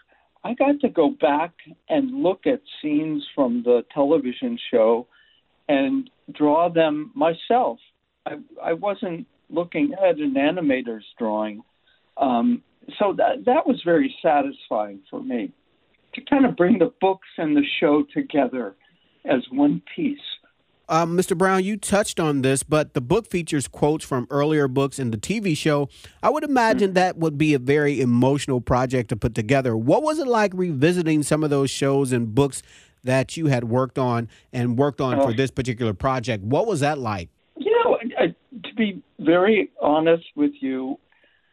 I 0.44 0.54
got 0.54 0.80
to 0.82 0.90
go 0.90 1.10
back 1.10 1.52
and 1.90 2.24
look 2.24 2.48
at 2.48 2.62
scenes 2.82 3.26
from 3.36 3.64
the 3.64 3.86
television 3.94 4.58
show 4.72 5.08
and 5.68 6.10
draw 6.34 6.70
them 6.70 7.12
myself. 7.14 7.78
I, 8.26 8.38
I 8.64 8.74
wasn't 8.74 9.28
looking 9.50 9.94
at 9.94 10.18
an 10.18 10.36
animator's 10.36 11.06
drawing. 11.18 11.64
Um, 12.20 12.62
so 12.98 13.14
that 13.18 13.46
that 13.46 13.66
was 13.68 13.82
very 13.84 14.14
satisfying 14.22 15.00
for 15.10 15.22
me 15.22 15.52
to 16.14 16.22
kind 16.22 16.46
of 16.46 16.56
bring 16.56 16.80
the 16.80 16.92
books 17.02 17.28
and 17.38 17.56
the 17.56 17.64
show 17.80 18.04
together 18.14 18.76
as 19.26 19.42
one 19.52 19.82
piece. 19.96 20.20
Um, 20.90 21.16
Mr. 21.16 21.38
Brown, 21.38 21.64
you 21.64 21.78
touched 21.78 22.20
on 22.20 22.42
this, 22.42 22.64
but 22.64 22.96
the 22.96 23.02
book 23.02 23.30
features 23.30 23.68
quotes 23.68 24.04
from 24.04 24.26
earlier 24.32 24.68
books 24.68 24.98
in 24.98 25.12
the 25.12 25.18
TV 25.18 25.56
show. 25.56 25.88
I 26.24 26.32
would 26.32 26.44
imagine 26.44 26.94
that 26.94 27.16
would 27.16 27.38
be 27.38 27.54
a 27.54 27.60
very 27.60 28.02
emotional 28.02 28.60
project 28.60 29.10
to 29.10 29.16
put 29.16 29.36
together. 29.36 29.78
What 29.78 30.02
was 30.02 30.18
it 30.18 30.26
like 30.26 30.52
revisiting 30.56 31.22
some 31.22 31.44
of 31.44 31.52
those 31.52 31.70
shows 31.70 32.12
and 32.12 32.34
books 32.34 32.64
that 33.04 33.38
you 33.38 33.48
had 33.48 33.66
worked 33.66 34.00
on 34.00 34.30
and 34.52 34.80
worked 34.80 35.00
on 35.00 35.22
for 35.22 35.30
oh. 35.30 35.34
this 35.34 35.52
particular 35.52 35.94
project? 35.94 36.44
What 36.44 36.66
was 36.66 36.80
that 36.80 36.98
like? 36.98 37.30
You 37.56 37.72
know, 37.72 37.98
to 38.64 38.76
be 38.76 39.04
very 39.20 39.70
honest 39.80 40.26
with 40.36 40.54
you, 40.60 40.98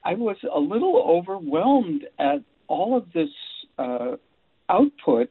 I 0.07 0.15
was 0.15 0.37
a 0.55 0.61
little 0.61 1.03
overwhelmed 1.03 2.07
at 2.19 2.43
all 2.69 2.97
of 2.97 3.13
this 3.13 3.31
uh, 3.79 4.17
output 4.69 5.31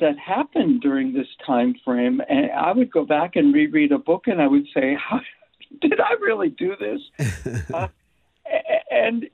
that 0.00 0.18
happened 0.18 0.80
during 0.80 1.12
this 1.12 1.26
time 1.44 1.74
frame 1.84 2.20
and 2.28 2.50
i 2.52 2.70
would 2.70 2.92
go 2.92 3.04
back 3.04 3.36
and 3.36 3.54
reread 3.54 3.90
a 3.90 3.98
book 3.98 4.24
and 4.26 4.40
i 4.40 4.46
would 4.46 4.66
say 4.74 4.96
how 5.08 5.18
did 5.80 5.98
i 5.98 6.12
really 6.20 6.50
do 6.50 6.76
this 6.78 7.64
uh, 7.74 7.88
and 8.90 9.26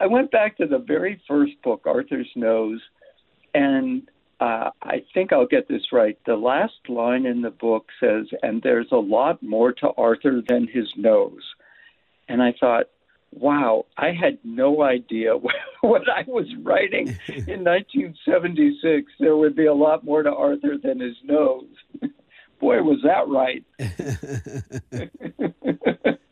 i 0.00 0.06
went 0.06 0.30
back 0.30 0.56
to 0.56 0.66
the 0.66 0.78
very 0.78 1.20
first 1.28 1.52
book 1.62 1.82
arthur's 1.86 2.30
nose 2.36 2.80
and 3.52 4.08
uh, 4.40 4.70
I 4.82 5.04
think 5.14 5.32
I'll 5.32 5.46
get 5.46 5.68
this 5.68 5.92
right. 5.92 6.18
The 6.26 6.34
last 6.34 6.74
line 6.88 7.24
in 7.24 7.40
the 7.40 7.50
book 7.52 7.86
says, 8.00 8.26
and 8.42 8.60
there's 8.62 8.88
a 8.90 8.96
lot 8.96 9.40
more 9.42 9.72
to 9.74 9.90
Arthur 9.96 10.42
than 10.46 10.66
his 10.66 10.88
nose. 10.96 11.42
And 12.28 12.42
I 12.42 12.52
thought, 12.58 12.86
wow, 13.34 13.86
I 13.96 14.12
had 14.12 14.38
no 14.44 14.82
idea 14.82 15.32
what 15.80 16.02
I 16.08 16.24
was 16.26 16.46
writing 16.62 17.08
in 17.28 17.64
1976. 17.64 19.12
There 19.20 19.36
would 19.36 19.56
be 19.56 19.66
a 19.66 19.74
lot 19.74 20.04
more 20.04 20.22
to 20.22 20.32
Arthur 20.32 20.76
than 20.82 21.00
his 21.00 21.16
nose. 21.24 21.66
Boy, 22.60 22.82
was 22.82 23.00
that 23.02 23.28
right. 23.28 23.64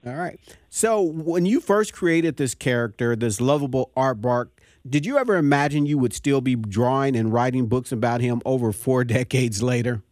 All 0.07 0.15
right. 0.15 0.41
So, 0.71 1.03
when 1.03 1.45
you 1.45 1.61
first 1.61 1.93
created 1.93 2.37
this 2.37 2.55
character, 2.55 3.15
this 3.15 3.41
lovable 3.41 3.91
aardvark, 3.97 4.49
did 4.89 5.05
you 5.05 5.19
ever 5.19 5.37
imagine 5.37 5.85
you 5.85 5.99
would 5.99 6.13
still 6.13 6.41
be 6.41 6.57
drawing 6.57 7.17
and 7.17 7.33
writing 7.33 7.67
books 7.67 7.93
about 7.93 8.21
him 8.21 8.41
over 8.45 8.73
four 8.73 9.05
decades 9.05 9.63
later? 9.63 10.03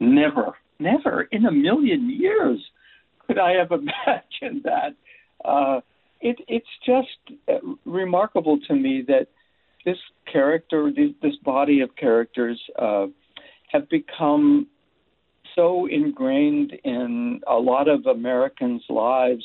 Never, 0.00 0.56
never 0.78 1.22
in 1.30 1.46
a 1.46 1.52
million 1.52 2.10
years 2.10 2.58
could 3.26 3.38
I 3.38 3.52
have 3.52 3.70
imagined 3.70 4.64
that. 4.64 4.94
Uh, 5.44 5.80
it, 6.20 6.38
it's 6.48 6.66
just 6.84 7.38
uh, 7.48 7.54
remarkable 7.84 8.58
to 8.68 8.74
me 8.74 9.04
that 9.06 9.28
this 9.84 9.96
character, 10.30 10.90
this 10.94 11.36
body 11.44 11.80
of 11.80 11.94
characters, 11.96 12.60
uh, 12.78 13.06
have 13.70 13.88
become 13.88 14.66
so 15.54 15.86
ingrained 15.86 16.72
in 16.84 17.40
a 17.46 17.54
lot 17.54 17.88
of 17.88 18.06
Americans' 18.06 18.82
lives, 18.88 19.44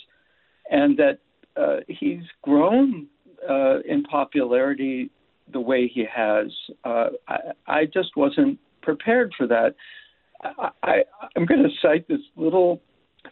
and 0.70 0.98
that 0.98 1.20
uh, 1.56 1.78
he's 1.88 2.24
grown 2.42 3.08
uh, 3.50 3.80
in 3.88 4.04
popularity 4.04 5.10
the 5.52 5.60
way 5.60 5.88
he 5.94 6.06
has. 6.14 6.48
Uh, 6.84 7.08
I, 7.28 7.38
I, 7.68 7.86
just 7.86 8.16
wasn't 8.16 8.58
prepared 8.82 9.34
for 9.38 9.46
that. 9.48 9.76
I, 10.44 10.70
I, 10.82 10.94
I'm 11.36 11.46
going 11.46 11.64
to 11.64 11.70
cite 11.82 12.08
this 12.08 12.22
little 12.36 12.82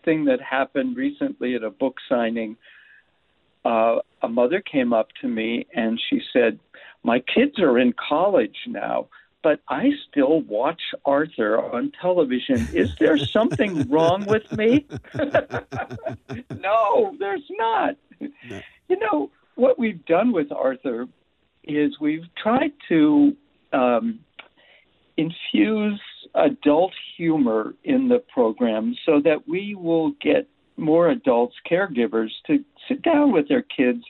thing 0.03 0.25
that 0.25 0.39
happened 0.41 0.97
recently 0.97 1.55
at 1.55 1.63
a 1.63 1.69
book 1.69 1.95
signing 2.09 2.57
a 3.65 4.27
mother 4.29 4.61
came 4.61 4.93
up 4.93 5.09
to 5.21 5.27
me 5.27 5.67
and 5.73 5.99
she 6.09 6.21
said, 6.33 6.59
My 7.03 7.19
kids 7.19 7.59
are 7.59 7.77
in 7.77 7.93
college 7.93 8.55
now, 8.67 9.07
but 9.43 9.59
I 9.67 9.91
still 10.09 10.41
watch 10.41 10.81
Arthur 11.05 11.59
on 11.59 11.91
television. 12.01 12.67
Is 12.73 12.95
there 12.99 13.17
something 13.37 13.89
wrong 13.89 14.25
with 14.25 14.51
me? 14.51 14.85
no, 16.59 17.15
there's 17.19 17.49
not. 17.51 17.95
No. 18.19 18.61
You 18.87 18.99
know, 18.99 19.31
what 19.55 19.79
we've 19.79 20.05
done 20.05 20.31
with 20.31 20.51
Arthur 20.51 21.07
is 21.63 21.99
we've 21.99 22.25
tried 22.35 22.73
to 22.89 23.35
um, 23.73 24.19
infuse 25.17 26.01
adult 26.35 26.93
humor 27.17 27.73
in 27.83 28.07
the 28.07 28.19
program 28.19 28.95
so 29.05 29.19
that 29.21 29.47
we 29.47 29.75
will 29.75 30.11
get 30.21 30.47
more 30.81 31.09
adults, 31.09 31.55
caregivers, 31.69 32.29
to 32.47 32.63
sit 32.87 33.01
down 33.03 33.31
with 33.31 33.47
their 33.47 33.61
kids 33.61 34.03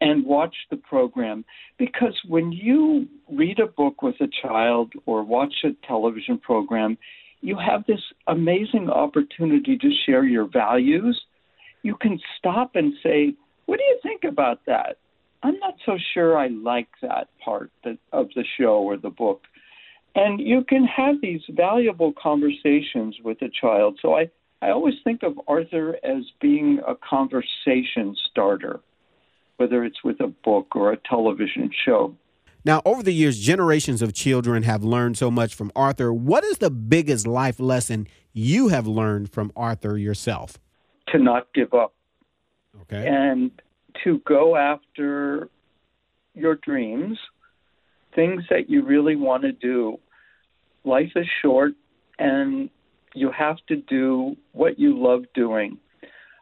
and 0.00 0.24
watch 0.24 0.54
the 0.70 0.76
program. 0.76 1.44
Because 1.78 2.18
when 2.26 2.52
you 2.52 3.06
read 3.30 3.58
a 3.58 3.66
book 3.66 4.02
with 4.02 4.16
a 4.20 4.28
child 4.42 4.92
or 5.06 5.22
watch 5.22 5.54
a 5.64 5.70
television 5.86 6.38
program, 6.38 6.96
you 7.40 7.58
have 7.58 7.84
this 7.86 8.00
amazing 8.26 8.88
opportunity 8.88 9.76
to 9.76 9.90
share 10.06 10.24
your 10.24 10.46
values. 10.46 11.20
You 11.82 11.96
can 11.96 12.18
stop 12.38 12.76
and 12.76 12.94
say, 13.02 13.34
What 13.66 13.78
do 13.78 13.84
you 13.84 13.98
think 14.02 14.24
about 14.24 14.60
that? 14.66 14.96
I'm 15.42 15.58
not 15.58 15.74
so 15.84 15.98
sure 16.14 16.38
I 16.38 16.48
like 16.48 16.88
that 17.02 17.28
part 17.44 17.70
of 18.12 18.28
the 18.34 18.44
show 18.58 18.78
or 18.78 18.96
the 18.96 19.10
book. 19.10 19.42
And 20.14 20.40
you 20.40 20.64
can 20.64 20.84
have 20.84 21.16
these 21.20 21.42
valuable 21.50 22.14
conversations 22.20 23.16
with 23.22 23.42
a 23.42 23.50
child. 23.60 23.98
So 24.00 24.14
I, 24.16 24.30
I 24.64 24.70
always 24.70 24.94
think 25.04 25.22
of 25.22 25.38
Arthur 25.46 25.98
as 26.02 26.24
being 26.40 26.80
a 26.88 26.94
conversation 26.94 28.16
starter, 28.30 28.80
whether 29.58 29.84
it's 29.84 30.02
with 30.02 30.20
a 30.20 30.28
book 30.28 30.74
or 30.74 30.90
a 30.90 30.96
television 30.96 31.70
show. 31.84 32.16
Now, 32.64 32.80
over 32.86 33.02
the 33.02 33.12
years, 33.12 33.38
generations 33.38 34.00
of 34.00 34.14
children 34.14 34.62
have 34.62 34.82
learned 34.82 35.18
so 35.18 35.30
much 35.30 35.54
from 35.54 35.70
Arthur. 35.76 36.14
What 36.14 36.44
is 36.44 36.58
the 36.58 36.70
biggest 36.70 37.26
life 37.26 37.60
lesson 37.60 38.08
you 38.32 38.68
have 38.68 38.86
learned 38.86 39.30
from 39.30 39.52
Arthur 39.54 39.98
yourself? 39.98 40.58
To 41.08 41.18
not 41.18 41.52
give 41.52 41.74
up. 41.74 41.92
Okay. 42.82 43.06
And 43.06 43.50
to 44.02 44.22
go 44.26 44.56
after 44.56 45.50
your 46.32 46.54
dreams, 46.54 47.18
things 48.14 48.42
that 48.48 48.70
you 48.70 48.82
really 48.82 49.14
want 49.14 49.42
to 49.42 49.52
do. 49.52 50.00
Life 50.84 51.12
is 51.16 51.26
short, 51.42 51.72
and 52.18 52.70
you 53.14 53.30
have 53.30 53.56
to 53.68 53.76
do 53.76 54.36
what 54.52 54.78
you 54.78 55.00
love 55.00 55.24
doing. 55.34 55.78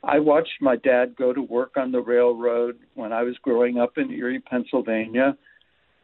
I 0.02 0.19
watched 0.19 0.61
my 0.61 0.76
dad 0.76 1.14
go 1.17 1.33
to 1.33 1.41
work 1.41 1.76
on 1.76 1.93
the 1.93 2.00
railroad 2.00 2.79
when 2.95 3.12
I 3.12 3.23
was 3.23 3.37
growing 3.43 3.79
up 3.79 3.99
in 3.99 4.11
Erie, 4.11 4.41
Pennsylvania, 4.41 5.37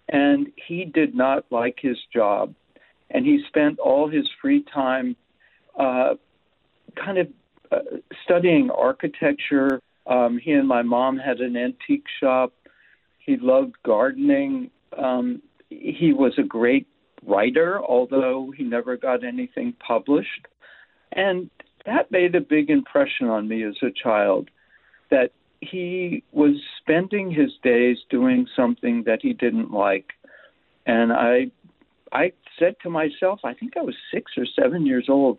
and 0.09 0.49
he 0.69 0.85
did 0.85 1.15
not 1.15 1.45
like 1.51 1.79
his 1.81 1.99
job. 2.13 2.55
And 3.11 3.27
he 3.27 3.43
spent 3.49 3.79
all 3.79 4.09
his 4.09 4.29
free 4.41 4.65
time 4.73 5.17
uh, 5.79 6.15
kind 6.95 7.19
of 7.19 7.29
uh, 7.73 7.79
studying 8.25 8.71
architecture. 8.71 9.81
Um, 10.07 10.39
he 10.39 10.53
and 10.53 10.69
my 10.69 10.83
mom 10.83 11.19
had 11.19 11.41
an 11.41 11.57
antique 11.57 12.07
shop. 12.21 12.53
He 13.19 13.37
loved 13.37 13.75
gardening. 13.85 14.71
Um, 14.97 15.43
he 15.71 16.13
was 16.13 16.33
a 16.39 16.43
great 16.43 16.87
writer, 17.27 17.83
although 17.83 18.53
he 18.57 18.63
never 18.63 18.97
got 18.97 19.25
anything 19.25 19.75
published. 19.87 20.47
And 21.13 21.51
that 21.87 22.11
made 22.11 22.35
a 22.35 22.41
big 22.41 22.71
impression 22.71 23.29
on 23.29 23.49
me 23.49 23.63
as 23.63 23.77
a 23.83 23.91
child 23.91 24.51
that 25.11 25.33
he 25.61 26.23
was 26.33 26.57
spending 26.81 27.31
his 27.31 27.53
days 27.63 27.99
doing 28.11 28.47
something 28.55 29.05
that 29.05 29.21
he 29.23 29.33
didn't 29.33 29.73
like. 29.73 30.13
And 30.87 31.13
I 31.13 31.51
I 32.13 32.33
said 32.59 32.77
to 32.83 32.91
myself, 32.91 33.41
I 33.45 33.55
think 33.55 33.77
I 33.77 33.83
was 33.83 33.95
6 34.13 34.33
or 34.39 34.47
7 34.47 34.87
years 34.87 35.07
old, 35.09 35.39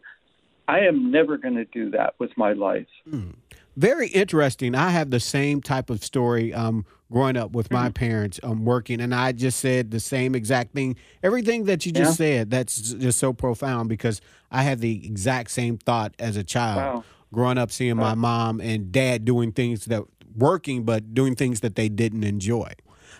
I 0.67 0.81
am 0.81 1.09
never 1.09 1.37
going 1.37 1.55
to 1.55 1.65
do 1.65 1.89
that 1.91 2.13
with 2.19 2.37
my 2.37 2.53
life. 2.53 2.87
Mm. 3.09 3.33
Very 3.79 4.09
interesting. 4.09 4.75
I 4.75 4.89
have 4.89 5.09
the 5.09 5.21
same 5.21 5.61
type 5.61 5.89
of 5.89 6.03
story 6.03 6.53
um, 6.53 6.85
growing 7.09 7.37
up 7.37 7.53
with 7.53 7.71
my 7.71 7.85
mm-hmm. 7.85 7.93
parents 7.93 8.37
um, 8.43 8.65
working, 8.65 8.99
and 8.99 9.15
I 9.15 9.31
just 9.31 9.57
said 9.57 9.91
the 9.91 10.01
same 10.01 10.35
exact 10.35 10.73
thing. 10.73 10.97
Everything 11.23 11.63
that 11.63 11.85
you 11.85 11.93
just 11.93 12.19
yeah. 12.19 12.39
said, 12.39 12.51
that's 12.51 12.91
just 12.91 13.19
so 13.19 13.31
profound 13.31 13.87
because 13.87 14.19
I 14.51 14.63
had 14.63 14.81
the 14.81 15.05
exact 15.07 15.51
same 15.51 15.77
thought 15.77 16.13
as 16.19 16.35
a 16.35 16.43
child. 16.43 16.95
Wow. 16.95 17.03
Growing 17.33 17.57
up, 17.57 17.71
seeing 17.71 17.95
wow. 17.95 18.09
my 18.09 18.15
mom 18.15 18.59
and 18.59 18.91
dad 18.91 19.23
doing 19.23 19.53
things 19.53 19.85
that 19.85 20.03
working, 20.35 20.83
but 20.83 21.13
doing 21.13 21.35
things 21.35 21.61
that 21.61 21.75
they 21.75 21.87
didn't 21.87 22.25
enjoy. 22.25 22.73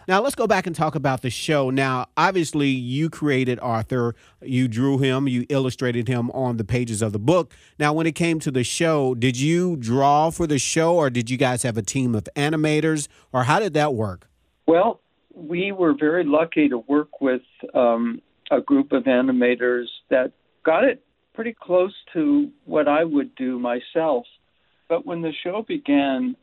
Now, 0.08 0.22
let's 0.22 0.36
go 0.36 0.48
back 0.48 0.67
and 0.67 0.75
talk 0.75 0.96
about 0.96 1.22
the 1.22 1.29
show. 1.29 1.69
Now, 1.69 2.08
obviously, 2.17 2.67
you 2.67 3.10
created 3.10 3.60
Arthur, 3.62 4.15
you 4.41 4.67
drew 4.67 4.98
him, 4.98 5.27
you 5.27 5.46
illustrated 5.50 6.08
him 6.08 6.31
on 6.31 6.58
the 6.58 6.63
pages 6.63 7.01
of 7.01 7.13
the 7.13 7.19
book. 7.19 7.53
Now, 7.77 7.93
when 7.93 8.08
it 8.08 8.15
came 8.15 8.39
to 8.41 8.51
the 8.51 8.63
show, 8.63 9.15
did 9.15 9.38
you 9.38 9.75
draw 9.75 10.29
for 10.29 10.48
the 10.48 10.60
show 10.60 10.96
or 10.96 11.10
did 11.10 11.29
you 11.29 11.38
guys 11.38 11.63
have 11.63 11.77
a 11.77 11.81
team 11.81 12.15
of 12.15 12.27
animators 12.36 13.08
or 13.31 13.43
how 13.43 13.60
did 13.60 13.74
that 13.74 13.93
work? 13.93 14.27
Well, 14.67 15.01
we 15.34 15.72
were 15.72 15.93
very 15.93 16.24
lucky 16.24 16.69
to 16.69 16.77
work 16.77 17.22
with 17.22 17.41
um, 17.74 18.22
a 18.51 18.62
group 18.62 18.91
of 18.91 19.03
animators 19.03 19.86
that 20.10 20.31
got 20.63 20.84
it 20.84 21.03
pretty 21.34 21.55
close 21.60 21.93
to 22.13 22.51
what 22.65 22.88
I 22.88 23.03
would 23.03 23.34
do 23.36 23.60
myself. 23.60 24.25
But 24.88 25.05
when 25.05 25.22
the 25.22 25.31
show 25.43 25.63
began, 25.67 26.36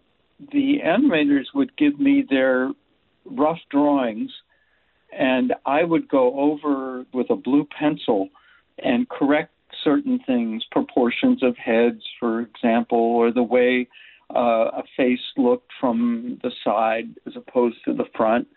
the 0.53 0.79
animators 0.85 1.47
would 1.55 1.77
give 1.77 1.99
me 1.99 2.25
their 2.29 2.71
rough 3.31 3.59
drawings, 3.71 4.31
and 5.17 5.55
I 5.65 5.85
would 5.85 6.09
go 6.09 6.39
over 6.39 7.05
with 7.13 7.31
a 7.31 7.37
blue 7.37 7.67
pencil 7.79 8.29
and 8.79 9.09
correct 9.09 9.53
certain 9.83 10.21
things, 10.27 10.65
proportions 10.71 11.43
of 11.43 11.57
heads, 11.57 12.03
for 12.19 12.41
example, 12.41 12.99
or 12.99 13.33
the 13.33 13.43
way 13.43 13.89
uh, 14.35 14.71
a 14.79 14.83
face 14.97 15.21
looked 15.37 15.71
from 15.81 16.39
the 16.43 16.51
side 16.65 17.15
as 17.27 17.35
opposed 17.37 17.77
to 17.85 17.95
the 17.95 18.05
front. 18.17 18.49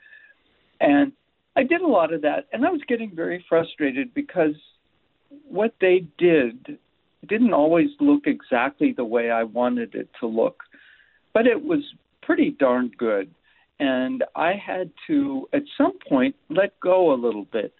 And 0.80 1.12
I 1.56 1.64
did 1.64 1.82
a 1.82 1.88
lot 1.88 2.14
of 2.14 2.22
that, 2.22 2.48
and 2.52 2.66
I 2.66 2.70
was 2.70 2.82
getting 2.88 3.16
very 3.16 3.44
frustrated 3.48 4.14
because 4.14 4.56
what 5.48 5.76
they 5.82 6.06
did 6.18 6.80
didn't 7.28 7.54
always 7.54 7.90
look 8.00 8.26
exactly 8.26 8.94
the 8.94 9.04
way 9.04 9.30
I 9.30 9.44
wanted 9.44 9.94
it 9.94 10.10
to 10.22 10.28
look, 10.28 10.64
but 11.34 11.48
it 11.48 11.64
was 11.64 11.80
pretty 12.22 12.52
darn 12.52 12.92
good. 12.98 13.30
And 13.80 14.24
I 14.36 14.54
had 14.54 14.92
to, 15.08 15.48
at 15.54 15.64
some 15.78 15.94
point, 16.08 16.36
let 16.50 16.78
go 16.80 17.14
a 17.14 17.16
little 17.16 17.46
bit. 17.46 17.74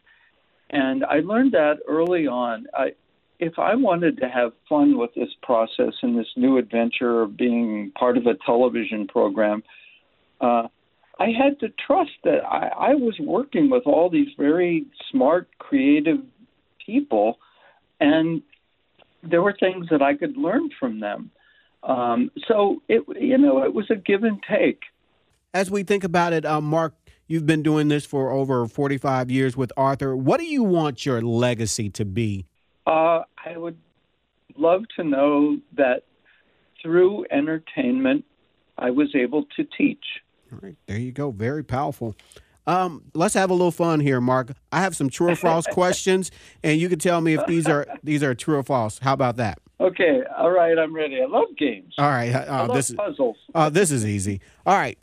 And 0.70 1.04
I 1.04 1.20
learned 1.20 1.54
that 1.54 1.80
early 1.88 2.28
on. 2.28 2.68
I, 2.74 2.92
if 3.40 3.58
I 3.58 3.76
wanted 3.76 4.18
to 4.20 4.30
have 4.30 4.52
fun 4.68 4.98
with 4.98 5.14
this 5.16 5.30
process 5.42 5.94
and 6.02 6.18
this 6.18 6.28
new 6.36 6.58
adventure 6.58 7.22
of 7.22 7.36
being 7.36 7.92
part 7.98 8.18
of 8.18 8.28
a 8.28 8.36
television 8.46 9.08
program, 9.08 9.64
uh, 10.42 10.68
I 11.20 11.32
had 11.32 11.60
to 11.60 11.70
trust 11.86 12.12
that 12.24 12.46
I, 12.46 12.92
I 12.92 12.96
was 12.96 13.16
working 13.20 13.70
with 13.70 13.84
all 13.86 14.10
these 14.10 14.30
very 14.38 14.86
smart, 15.12 15.50
creative 15.58 16.20
people, 16.86 17.40
and 18.00 18.42
there 19.22 19.42
were 19.42 19.56
things 19.60 19.88
that 19.92 20.02
I 20.02 20.16
could 20.16 20.38
learn 20.38 20.70
from 20.80 21.02
them. 21.02 21.32
Um, 21.84 22.32
so 22.48 22.82
it, 22.88 23.04
you 23.20 23.38
know, 23.38 23.64
it 23.64 23.74
was 23.74 23.90
a 23.90 23.96
give 23.96 24.24
and 24.24 24.42
take 24.50 24.80
as 25.54 25.72
we 25.72 25.84
think 25.84 26.04
about 26.04 26.34
it, 26.34 26.46
uh, 26.46 26.62
Marc, 26.62 26.94
you've 27.28 27.46
been 27.46 27.64
doing 27.64 27.88
this 27.88 28.06
for 28.06 28.32
over 28.32 28.68
45 28.68 29.32
years 29.32 29.58
with 29.58 29.72
Arthur. 29.76 30.16
What 30.16 30.40
do 30.40 30.46
you 30.46 30.64
want 30.64 31.06
your 31.06 31.22
legacy 31.22 31.90
to 31.92 32.06
be? 32.06 32.46
Uh, 32.86 33.22
I 33.46 33.58
would 33.58 33.78
love 34.58 34.84
to 34.98 35.04
know 35.04 35.58
that 35.76 36.04
through 36.82 37.26
entertainment, 37.32 38.26
I 38.78 38.92
was 38.92 39.14
able 39.16 39.46
to 39.58 39.64
teach. 39.78 40.04
All 40.52 40.60
right, 40.62 40.76
there 40.88 40.98
you 40.98 41.12
go. 41.12 41.32
Very 41.32 41.64
powerful. 41.64 42.16
Um, 42.66 43.04
let's 43.14 43.34
have 43.34 43.50
a 43.50 43.54
little 43.54 43.72
fun 43.72 44.00
here, 44.00 44.22
Marc. 44.22 44.52
I 44.72 44.82
have 44.82 44.96
some 44.96 45.10
true 45.10 45.32
or 45.32 45.36
false 45.36 45.66
questions, 45.72 46.32
and 46.64 46.80
you 46.80 46.88
can 46.88 47.00
tell 47.00 47.20
me 47.20 47.34
if 47.34 47.46
these 47.48 47.68
are 47.68 47.88
these 48.04 48.22
are 48.22 48.36
true 48.36 48.58
or 48.58 48.64
false. 48.64 49.00
How 49.00 49.14
about 49.14 49.38
that? 49.38 49.60
Okay, 49.80 50.22
all 50.38 50.52
right, 50.52 50.78
I'm 50.78 50.94
ready. 50.94 51.22
I 51.22 51.26
love 51.26 51.48
games. 51.58 51.94
All 51.98 52.10
right, 52.10 52.34
uh, 52.34 52.46
I 52.48 52.66
love 52.66 52.76
this 52.76 52.94
puzzles. 52.94 53.38
Is, 53.38 53.52
uh, 53.56 53.70
this 53.70 53.92
is 53.92 54.06
easy. 54.06 54.42
All 54.66 54.78
right, 54.78 54.98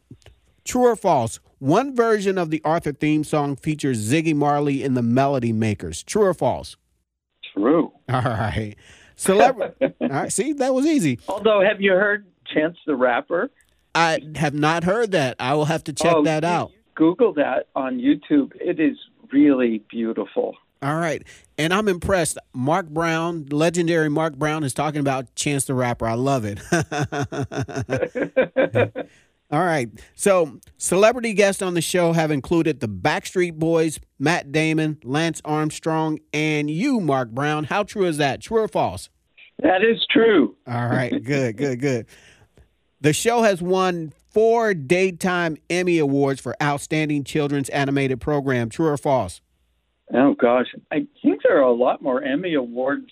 True 0.66 0.88
or 0.88 0.96
false? 0.96 1.38
One 1.58 1.94
version 1.94 2.36
of 2.36 2.50
the 2.50 2.60
Arthur 2.64 2.92
theme 2.92 3.22
song 3.24 3.54
features 3.54 4.10
Ziggy 4.10 4.34
Marley 4.34 4.82
in 4.82 4.94
the 4.94 5.02
Melody 5.02 5.52
Makers. 5.52 6.02
True 6.02 6.24
or 6.24 6.34
false? 6.34 6.76
True. 7.54 7.92
All 8.08 8.20
right. 8.20 8.74
Celebrity. 9.14 9.94
all 10.02 10.08
right. 10.08 10.32
See, 10.32 10.52
that 10.54 10.74
was 10.74 10.84
easy. 10.84 11.18
Although, 11.26 11.62
have 11.62 11.80
you 11.80 11.92
heard 11.92 12.26
Chance 12.52 12.76
the 12.86 12.94
Rapper? 12.94 13.50
I 13.94 14.20
have 14.34 14.52
not 14.52 14.84
heard 14.84 15.12
that. 15.12 15.36
I 15.40 15.54
will 15.54 15.64
have 15.64 15.84
to 15.84 15.94
check 15.94 16.12
oh, 16.14 16.22
that 16.24 16.44
out. 16.44 16.70
Google 16.94 17.32
that 17.34 17.68
on 17.74 17.98
YouTube. 17.98 18.52
It 18.60 18.78
is 18.78 18.98
really 19.32 19.82
beautiful. 19.88 20.54
All 20.82 20.96
right. 20.96 21.22
And 21.56 21.72
I'm 21.72 21.88
impressed. 21.88 22.36
Marc 22.52 22.88
Brown, 22.88 23.46
legendary 23.50 24.10
Marc 24.10 24.36
Brown, 24.36 24.64
is 24.64 24.74
talking 24.74 25.00
about 25.00 25.34
Chance 25.34 25.64
the 25.64 25.72
Rapper. 25.72 26.06
I 26.06 26.12
love 26.12 26.44
it. 26.44 26.60
All 29.50 29.64
right. 29.64 29.88
So, 30.14 30.58
celebrity 30.76 31.32
guests 31.32 31.62
on 31.62 31.74
the 31.74 31.80
show 31.80 32.12
have 32.12 32.30
included 32.32 32.80
the 32.80 32.88
Backstreet 32.88 33.54
Boys, 33.54 34.00
Matt 34.18 34.50
Damon, 34.50 34.98
Lance 35.04 35.40
Armstrong, 35.44 36.18
and 36.32 36.68
you, 36.68 37.00
Marc 37.00 37.30
Brown. 37.30 37.64
How 37.64 37.84
true 37.84 38.06
is 38.06 38.16
that? 38.16 38.40
True 38.40 38.62
or 38.62 38.68
false? 38.68 39.08
That 39.62 39.82
is 39.82 40.04
true. 40.10 40.56
All 40.66 40.88
right. 40.88 41.12
Good, 41.22 41.56
good, 41.56 41.80
good. 41.80 42.06
The 43.00 43.12
show 43.12 43.42
has 43.42 43.62
won 43.62 44.12
four 44.30 44.74
Daytime 44.74 45.56
Emmy 45.70 45.98
Awards 45.98 46.40
for 46.40 46.56
Outstanding 46.62 47.24
Children's 47.24 47.68
Animated 47.68 48.20
Program. 48.20 48.68
True 48.68 48.88
or 48.88 48.96
false? 48.96 49.40
Oh, 50.12 50.34
gosh. 50.34 50.66
I 50.92 51.06
think 51.22 51.42
there 51.42 51.58
are 51.58 51.62
a 51.62 51.72
lot 51.72 52.02
more 52.02 52.22
Emmy 52.22 52.54
Awards 52.54 53.10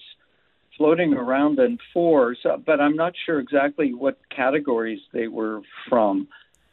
floating 0.77 1.15
around 1.15 1.59
in 1.59 1.79
four, 1.93 2.37
so, 2.43 2.61
but 2.65 2.81
I'm 2.81 2.97
not 2.97 3.15
sure 3.27 3.39
exactly 3.39 3.95
what 3.95 4.19
categories 4.35 5.01
they 5.13 5.29
were 5.29 5.61
from. 5.89 6.29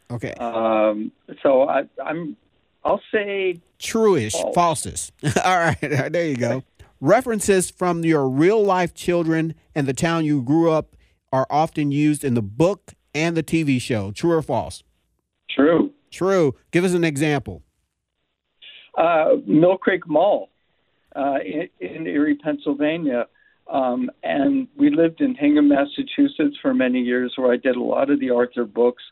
Okay. 0.10 0.34
Um, 0.34 1.12
so 1.42 1.64
I, 1.64 1.84
am 2.06 2.36
I'll 2.84 3.02
say 3.12 3.60
truish, 3.80 4.32
false. 4.54 4.86
falses. 4.86 5.12
All 5.46 5.58
right, 5.58 5.80
there 6.12 6.28
you 6.28 6.36
go. 6.36 6.64
References 7.00 7.72
from 7.72 8.04
your 8.04 8.28
real 8.28 8.64
life 8.64 8.94
children 8.94 9.56
and 9.74 9.88
the 9.88 9.94
town 9.94 10.26
you 10.26 10.42
grew 10.42 10.72
up 10.72 10.96
are 11.34 11.48
often 11.50 11.92
used 11.92 12.24
in 12.24 12.34
the 12.34 12.42
book 12.42 12.94
and 13.16 13.36
the 13.36 13.44
TV 13.44 13.82
show. 13.82 14.12
True 14.12 14.34
or 14.34 14.42
false? 14.42 14.84
True. 15.50 15.92
True. 16.12 16.56
Give 16.72 16.84
us 16.84 16.94
an 16.94 17.04
example. 17.04 17.64
Uh, 18.98 19.38
Mill 19.48 19.78
Creek 19.78 20.08
Mall 20.08 20.50
uh, 21.16 21.38
in, 21.44 21.70
in 21.80 22.08
Erie, 22.08 22.36
Pennsylvania 22.36 23.28
um, 23.72 24.12
and 24.22 24.68
we 24.78 24.90
lived 24.90 25.22
in 25.22 25.34
Hingham, 25.34 25.70
Massachusetts 25.70 26.58
for 26.62 26.74
many 26.74 27.00
years, 27.00 27.34
where 27.38 27.54
I 27.54 27.58
did 27.58 27.78
a 27.78 27.82
lot 27.82 28.10
of 28.10 28.20
the 28.20 28.30
Arthur 28.30 28.66
books. 28.66 29.04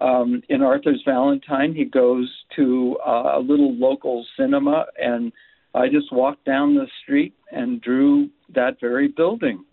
Um, 0.00 0.42
in 0.48 0.62
Arthur's 0.62 1.02
Valentine, 1.04 1.74
he 1.74 1.84
goes 1.84 2.30
to 2.54 2.96
uh, 3.04 3.38
a 3.38 3.40
little 3.40 3.74
local 3.74 4.24
cinema, 4.38 4.86
and 4.96 5.32
I 5.74 5.88
just 5.88 6.12
walked 6.12 6.44
down 6.44 6.74
the 6.74 6.86
street 7.02 7.34
and 7.50 7.80
drew 7.80 8.30
that 8.54 8.78
very 8.80 9.08
building. 9.08 9.64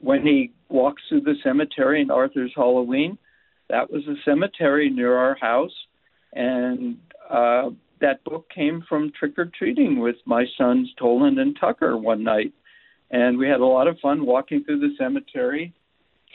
When 0.00 0.26
he 0.26 0.52
walks 0.68 1.02
through 1.08 1.22
the 1.22 1.36
cemetery 1.42 2.02
in 2.02 2.10
Arthur's 2.10 2.52
Halloween, 2.54 3.16
that 3.70 3.90
was 3.90 4.02
a 4.08 4.16
cemetery 4.24 4.90
near 4.90 5.16
our 5.16 5.36
house, 5.36 5.74
and 6.34 6.98
uh, 7.30 7.70
that 8.00 8.24
book 8.24 8.50
came 8.54 8.84
from 8.88 9.12
trick 9.18 9.38
or 9.38 9.50
treating 9.56 10.00
with 10.00 10.16
my 10.26 10.44
sons 10.58 10.92
Tolon 10.98 11.38
and 11.38 11.56
Tucker 11.58 11.96
one 11.96 12.24
night 12.24 12.52
and 13.10 13.38
we 13.38 13.48
had 13.48 13.60
a 13.60 13.66
lot 13.66 13.86
of 13.86 13.98
fun 14.00 14.24
walking 14.24 14.64
through 14.64 14.80
the 14.80 14.94
cemetery. 14.98 15.74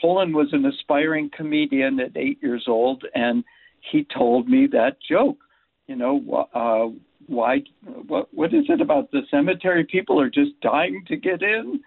Tolon 0.00 0.34
was 0.34 0.48
an 0.52 0.66
aspiring 0.66 1.30
comedian 1.34 1.98
at 2.00 2.16
eight 2.16 2.38
years 2.42 2.64
old, 2.68 3.04
and 3.14 3.44
he 3.90 4.04
told 4.04 4.48
me 4.48 4.66
that 4.68 4.98
joke. 5.08 5.38
You 5.86 5.96
know, 5.96 6.48
uh, 6.52 6.94
why? 7.26 7.62
What? 8.06 8.28
What 8.32 8.52
is 8.52 8.64
it 8.68 8.80
about 8.80 9.10
the 9.10 9.22
cemetery? 9.30 9.84
People 9.84 10.20
are 10.20 10.30
just 10.30 10.60
dying 10.60 11.04
to 11.08 11.16
get 11.16 11.42
in. 11.42 11.80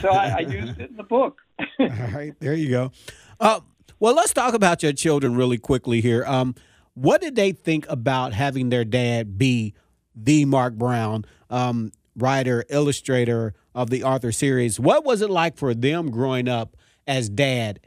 So 0.00 0.08
I, 0.10 0.28
I 0.28 0.38
used 0.40 0.78
it 0.80 0.90
in 0.90 0.96
the 0.96 1.02
book. 1.02 1.38
All 1.80 1.88
right, 1.88 2.34
there 2.40 2.54
you 2.54 2.68
go. 2.68 2.92
Uh, 3.40 3.60
well, 3.98 4.14
let's 4.14 4.32
talk 4.32 4.54
about 4.54 4.82
your 4.82 4.92
children 4.92 5.34
really 5.34 5.58
quickly 5.58 6.00
here. 6.00 6.24
Um, 6.26 6.54
what 6.94 7.20
did 7.20 7.36
they 7.36 7.52
think 7.52 7.86
about 7.88 8.32
having 8.32 8.68
their 8.68 8.84
dad 8.84 9.38
be 9.38 9.74
the 10.14 10.44
Marc 10.44 10.74
Brown, 10.74 11.24
um, 11.48 11.92
writer, 12.18 12.64
illustrator 12.68 13.54
of 13.74 13.90
the 13.90 14.02
Arthur 14.02 14.32
series? 14.32 14.78
What 14.78 15.04
was 15.04 15.22
it 15.22 15.30
like 15.30 15.56
for 15.56 15.74
them 15.74 16.10
growing 16.10 16.48
up 16.48 16.76
as 17.06 17.28
dad, 17.28 17.80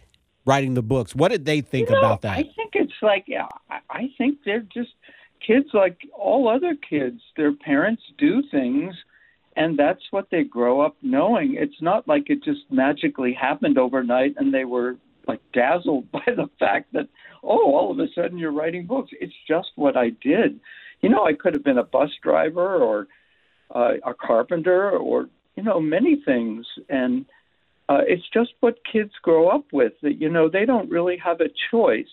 writing 0.46 0.74
the 0.74 0.84
books? 0.84 1.16
What 1.16 1.32
did 1.32 1.46
they 1.46 1.62
think 1.62 1.90
you 1.90 1.96
know, 1.96 2.00
about 2.00 2.22
that? 2.22 2.38
I 2.38 2.44
think 2.56 2.72
it's 2.74 2.94
like 3.02 3.26
I 3.90 4.10
think 4.18 4.40
they're 4.46 4.66
just 4.74 4.92
kids 5.46 5.70
like 5.74 5.98
all 6.18 6.48
other 6.48 6.76
kids. 6.76 7.22
Their 7.36 7.54
parents 7.54 8.04
do 8.18 8.44
things 8.52 8.96
and 9.56 9.78
that's 9.78 10.02
what 10.12 10.28
they 10.32 10.44
grow 10.44 10.82
up 10.82 10.96
knowing. 11.02 11.56
It's 11.58 11.82
not 11.82 12.08
like 12.08 12.30
it 12.30 12.44
just 12.44 12.62
magically 12.70 13.34
happened 13.34 13.78
overnight 13.78 14.36
and 14.38 14.54
they 14.54 14.66
were 14.66 14.96
like 15.28 15.42
dazzled 15.54 16.12
by 16.12 16.24
the 16.28 16.50
fact 16.60 16.94
that 16.94 17.08
oh, 17.44 17.74
all 17.74 17.92
of 17.92 18.00
a 18.00 18.08
sudden 18.16 18.38
you're 18.38 18.52
writing 18.54 18.86
books. 18.86 19.12
It's 19.20 19.34
just 19.48 19.70
what 19.76 19.98
I 19.98 20.10
did. 20.22 20.60
You 21.02 21.10
know, 21.10 21.26
I 21.26 21.34
could 21.34 21.54
have 21.54 21.64
been 21.64 21.80
a 21.80 21.84
bus 21.84 22.12
driver 22.22 22.78
or 22.78 23.08
uh, 23.74 23.94
a 24.06 24.14
carpenter 24.14 24.92
or 24.92 25.28
you 25.56 25.64
know 25.64 25.80
many 25.80 26.22
things, 26.26 26.66
and 26.90 27.26
uh, 27.90 28.02
it's 28.08 28.28
just 28.34 28.52
what 28.60 28.80
kids 28.92 29.12
grow 29.22 29.50
up 29.50 29.66
with. 29.72 29.94
That 30.02 30.20
you 30.20 30.30
know 30.30 30.50
they 30.50 30.66
don't 30.66 30.90
really 30.90 31.18
have 31.18 31.42
a 31.42 31.50
choice, 31.70 32.06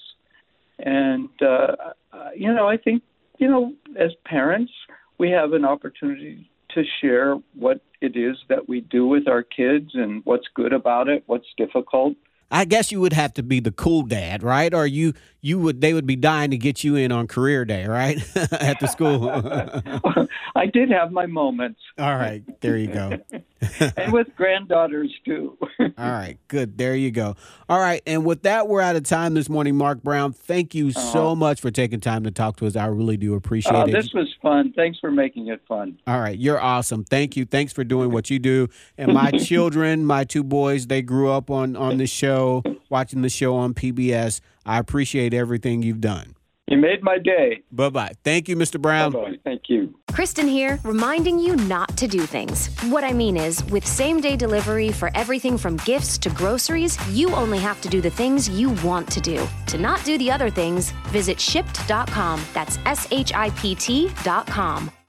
and 0.79 1.29
uh, 1.41 1.77
uh, 2.13 2.31
you 2.37 2.53
know 2.53 2.69
I 2.69 2.77
think 2.77 3.03
you 3.39 3.49
know 3.49 3.73
as 3.99 4.11
parents 4.25 4.73
we 5.19 5.31
have 5.31 5.53
an 5.53 5.65
opportunity 5.65 6.51
to 6.71 6.83
share 7.01 7.37
what 7.55 7.81
it 8.01 8.17
is 8.17 8.37
that 8.49 8.69
we 8.69 8.81
do 8.81 9.07
with 9.07 9.27
our 9.27 9.43
kids 9.43 9.91
and 9.95 10.23
what's 10.25 10.47
good 10.55 10.73
about 10.73 11.09
it, 11.09 11.25
what's 11.27 11.47
difficult. 11.57 12.15
I 12.51 12.65
guess 12.65 12.91
you 12.91 13.01
would 13.01 13.13
have 13.13 13.35
to 13.35 13.43
be 13.43 13.61
the 13.61 13.71
cool 13.71 14.03
dad, 14.03 14.43
right? 14.43 14.73
Or 14.73 14.87
you 14.87 15.13
you 15.41 15.59
would 15.59 15.81
they 15.81 15.93
would 15.93 16.07
be 16.07 16.17
dying 16.17 16.51
to 16.51 16.57
get 16.57 16.83
you 16.83 16.97
in 16.97 17.13
on 17.13 17.27
career 17.27 17.65
day, 17.65 17.87
right? 17.87 18.19
At 18.53 18.81
the 18.81 18.87
school. 18.87 19.29
I 20.57 20.67
did 20.67 20.91
have 20.91 21.13
my 21.13 21.27
moments. 21.27 21.81
All 21.99 22.17
right, 22.17 22.43
there 22.61 22.77
you 22.77 22.89
go. 22.89 23.19
and 23.97 24.13
with 24.13 24.35
granddaughters 24.37 25.13
too. 25.25 25.57
All 25.81 25.89
right, 25.97 26.39
good. 26.49 26.79
There 26.79 26.95
you 26.95 27.11
go. 27.11 27.35
All 27.69 27.81
right, 27.81 28.03
and 28.07 28.25
with 28.25 28.43
that, 28.43 28.69
we're 28.69 28.81
out 28.81 28.97
of 28.97 29.03
time 29.03 29.35
this 29.35 29.49
morning. 29.49 29.77
Marc 29.77 30.03
Brown, 30.03 30.33
thank 30.33 30.75
you 30.75 30.89
uh-huh. 30.89 31.13
so 31.13 31.35
much 31.35 31.61
for 31.61 31.71
taking 31.71 32.01
time 32.01 32.25
to 32.25 32.31
talk 32.31 32.57
to 32.59 32.67
us. 32.67 32.77
I 32.77 32.87
really 32.87 33.17
do 33.17 33.35
appreciate 33.35 33.75
uh, 33.75 33.85
it. 33.87 33.93
This 33.93 34.13
was 34.13 34.33
fun. 34.41 34.73
Thanks 34.75 34.99
for 35.01 35.11
making 35.11 35.49
it 35.49 35.61
fun. 35.67 35.99
All 36.07 36.21
right, 36.21 36.39
you're 36.39 36.61
awesome. 36.61 37.05
Thank 37.05 37.37
you. 37.37 37.45
Thanks 37.45 37.73
for 37.73 37.85
doing 37.85 38.13
what 38.13 38.31
you 38.31 38.39
do. 38.39 38.69
And 38.97 39.13
my 39.13 39.31
children, 39.39 40.05
my 40.05 40.25
two 40.25 40.45
boys, 40.45 40.87
they 40.87 41.03
grew 41.03 41.31
up 41.31 41.51
on 41.51 41.77
on 41.77 41.99
the 41.99 42.07
show, 42.07 42.63
watching 42.91 43.23
the 43.23 43.31
show 43.31 43.57
on 43.57 43.75
PBS. 43.75 44.41
I 44.65 44.79
appreciate 44.79 45.35
everything 45.35 45.83
you've 45.83 46.01
done. 46.01 46.35
You 46.69 46.77
made 46.77 47.03
my 47.03 47.19
day. 47.19 47.63
Bye 47.73 47.89
bye. 47.89 48.13
Thank 48.25 48.47
you, 48.47 48.55
Mr. 48.55 48.81
Brown. 48.81 49.13
Bye 49.13 49.21
bye. 49.21 49.39
Thank 49.43 49.63
you. 49.69 49.95
Kristen 50.13 50.47
here, 50.47 50.79
reminding 50.85 51.39
you 51.39 51.57
not 51.57 51.97
to 51.97 52.07
do 52.07 52.27
things. 52.27 52.69
What 52.91 53.05
I 53.05 53.13
mean 53.13 53.39
is, 53.39 53.65
with 53.71 53.87
same 53.87 54.21
day 54.21 54.37
delivery 54.37 54.93
for 54.93 55.11
everything 55.15 55.57
from 55.57 55.79
gifts 55.79 56.19
to 56.19 56.31
groceries, 56.31 56.99
you 57.09 57.35
only 57.35 57.59
have 57.59 57.81
to 57.81 57.89
do 57.89 58.03
the 58.03 58.11
things 58.11 58.51
you 58.51 58.71
want 58.85 59.11
to 59.13 59.21
do. 59.21 59.47
To 59.67 59.79
not 59.79 60.05
do 60.05 60.19
the 60.19 60.31
other 60.31 60.51
things, 60.51 60.91
visit 61.09 61.39
shipt.com. 61.39 62.43
That's 62.53 62.79
S 62.85 63.09
H 63.11 63.33
I 63.35 63.49
P 63.51 63.75
T.com. 63.75 64.91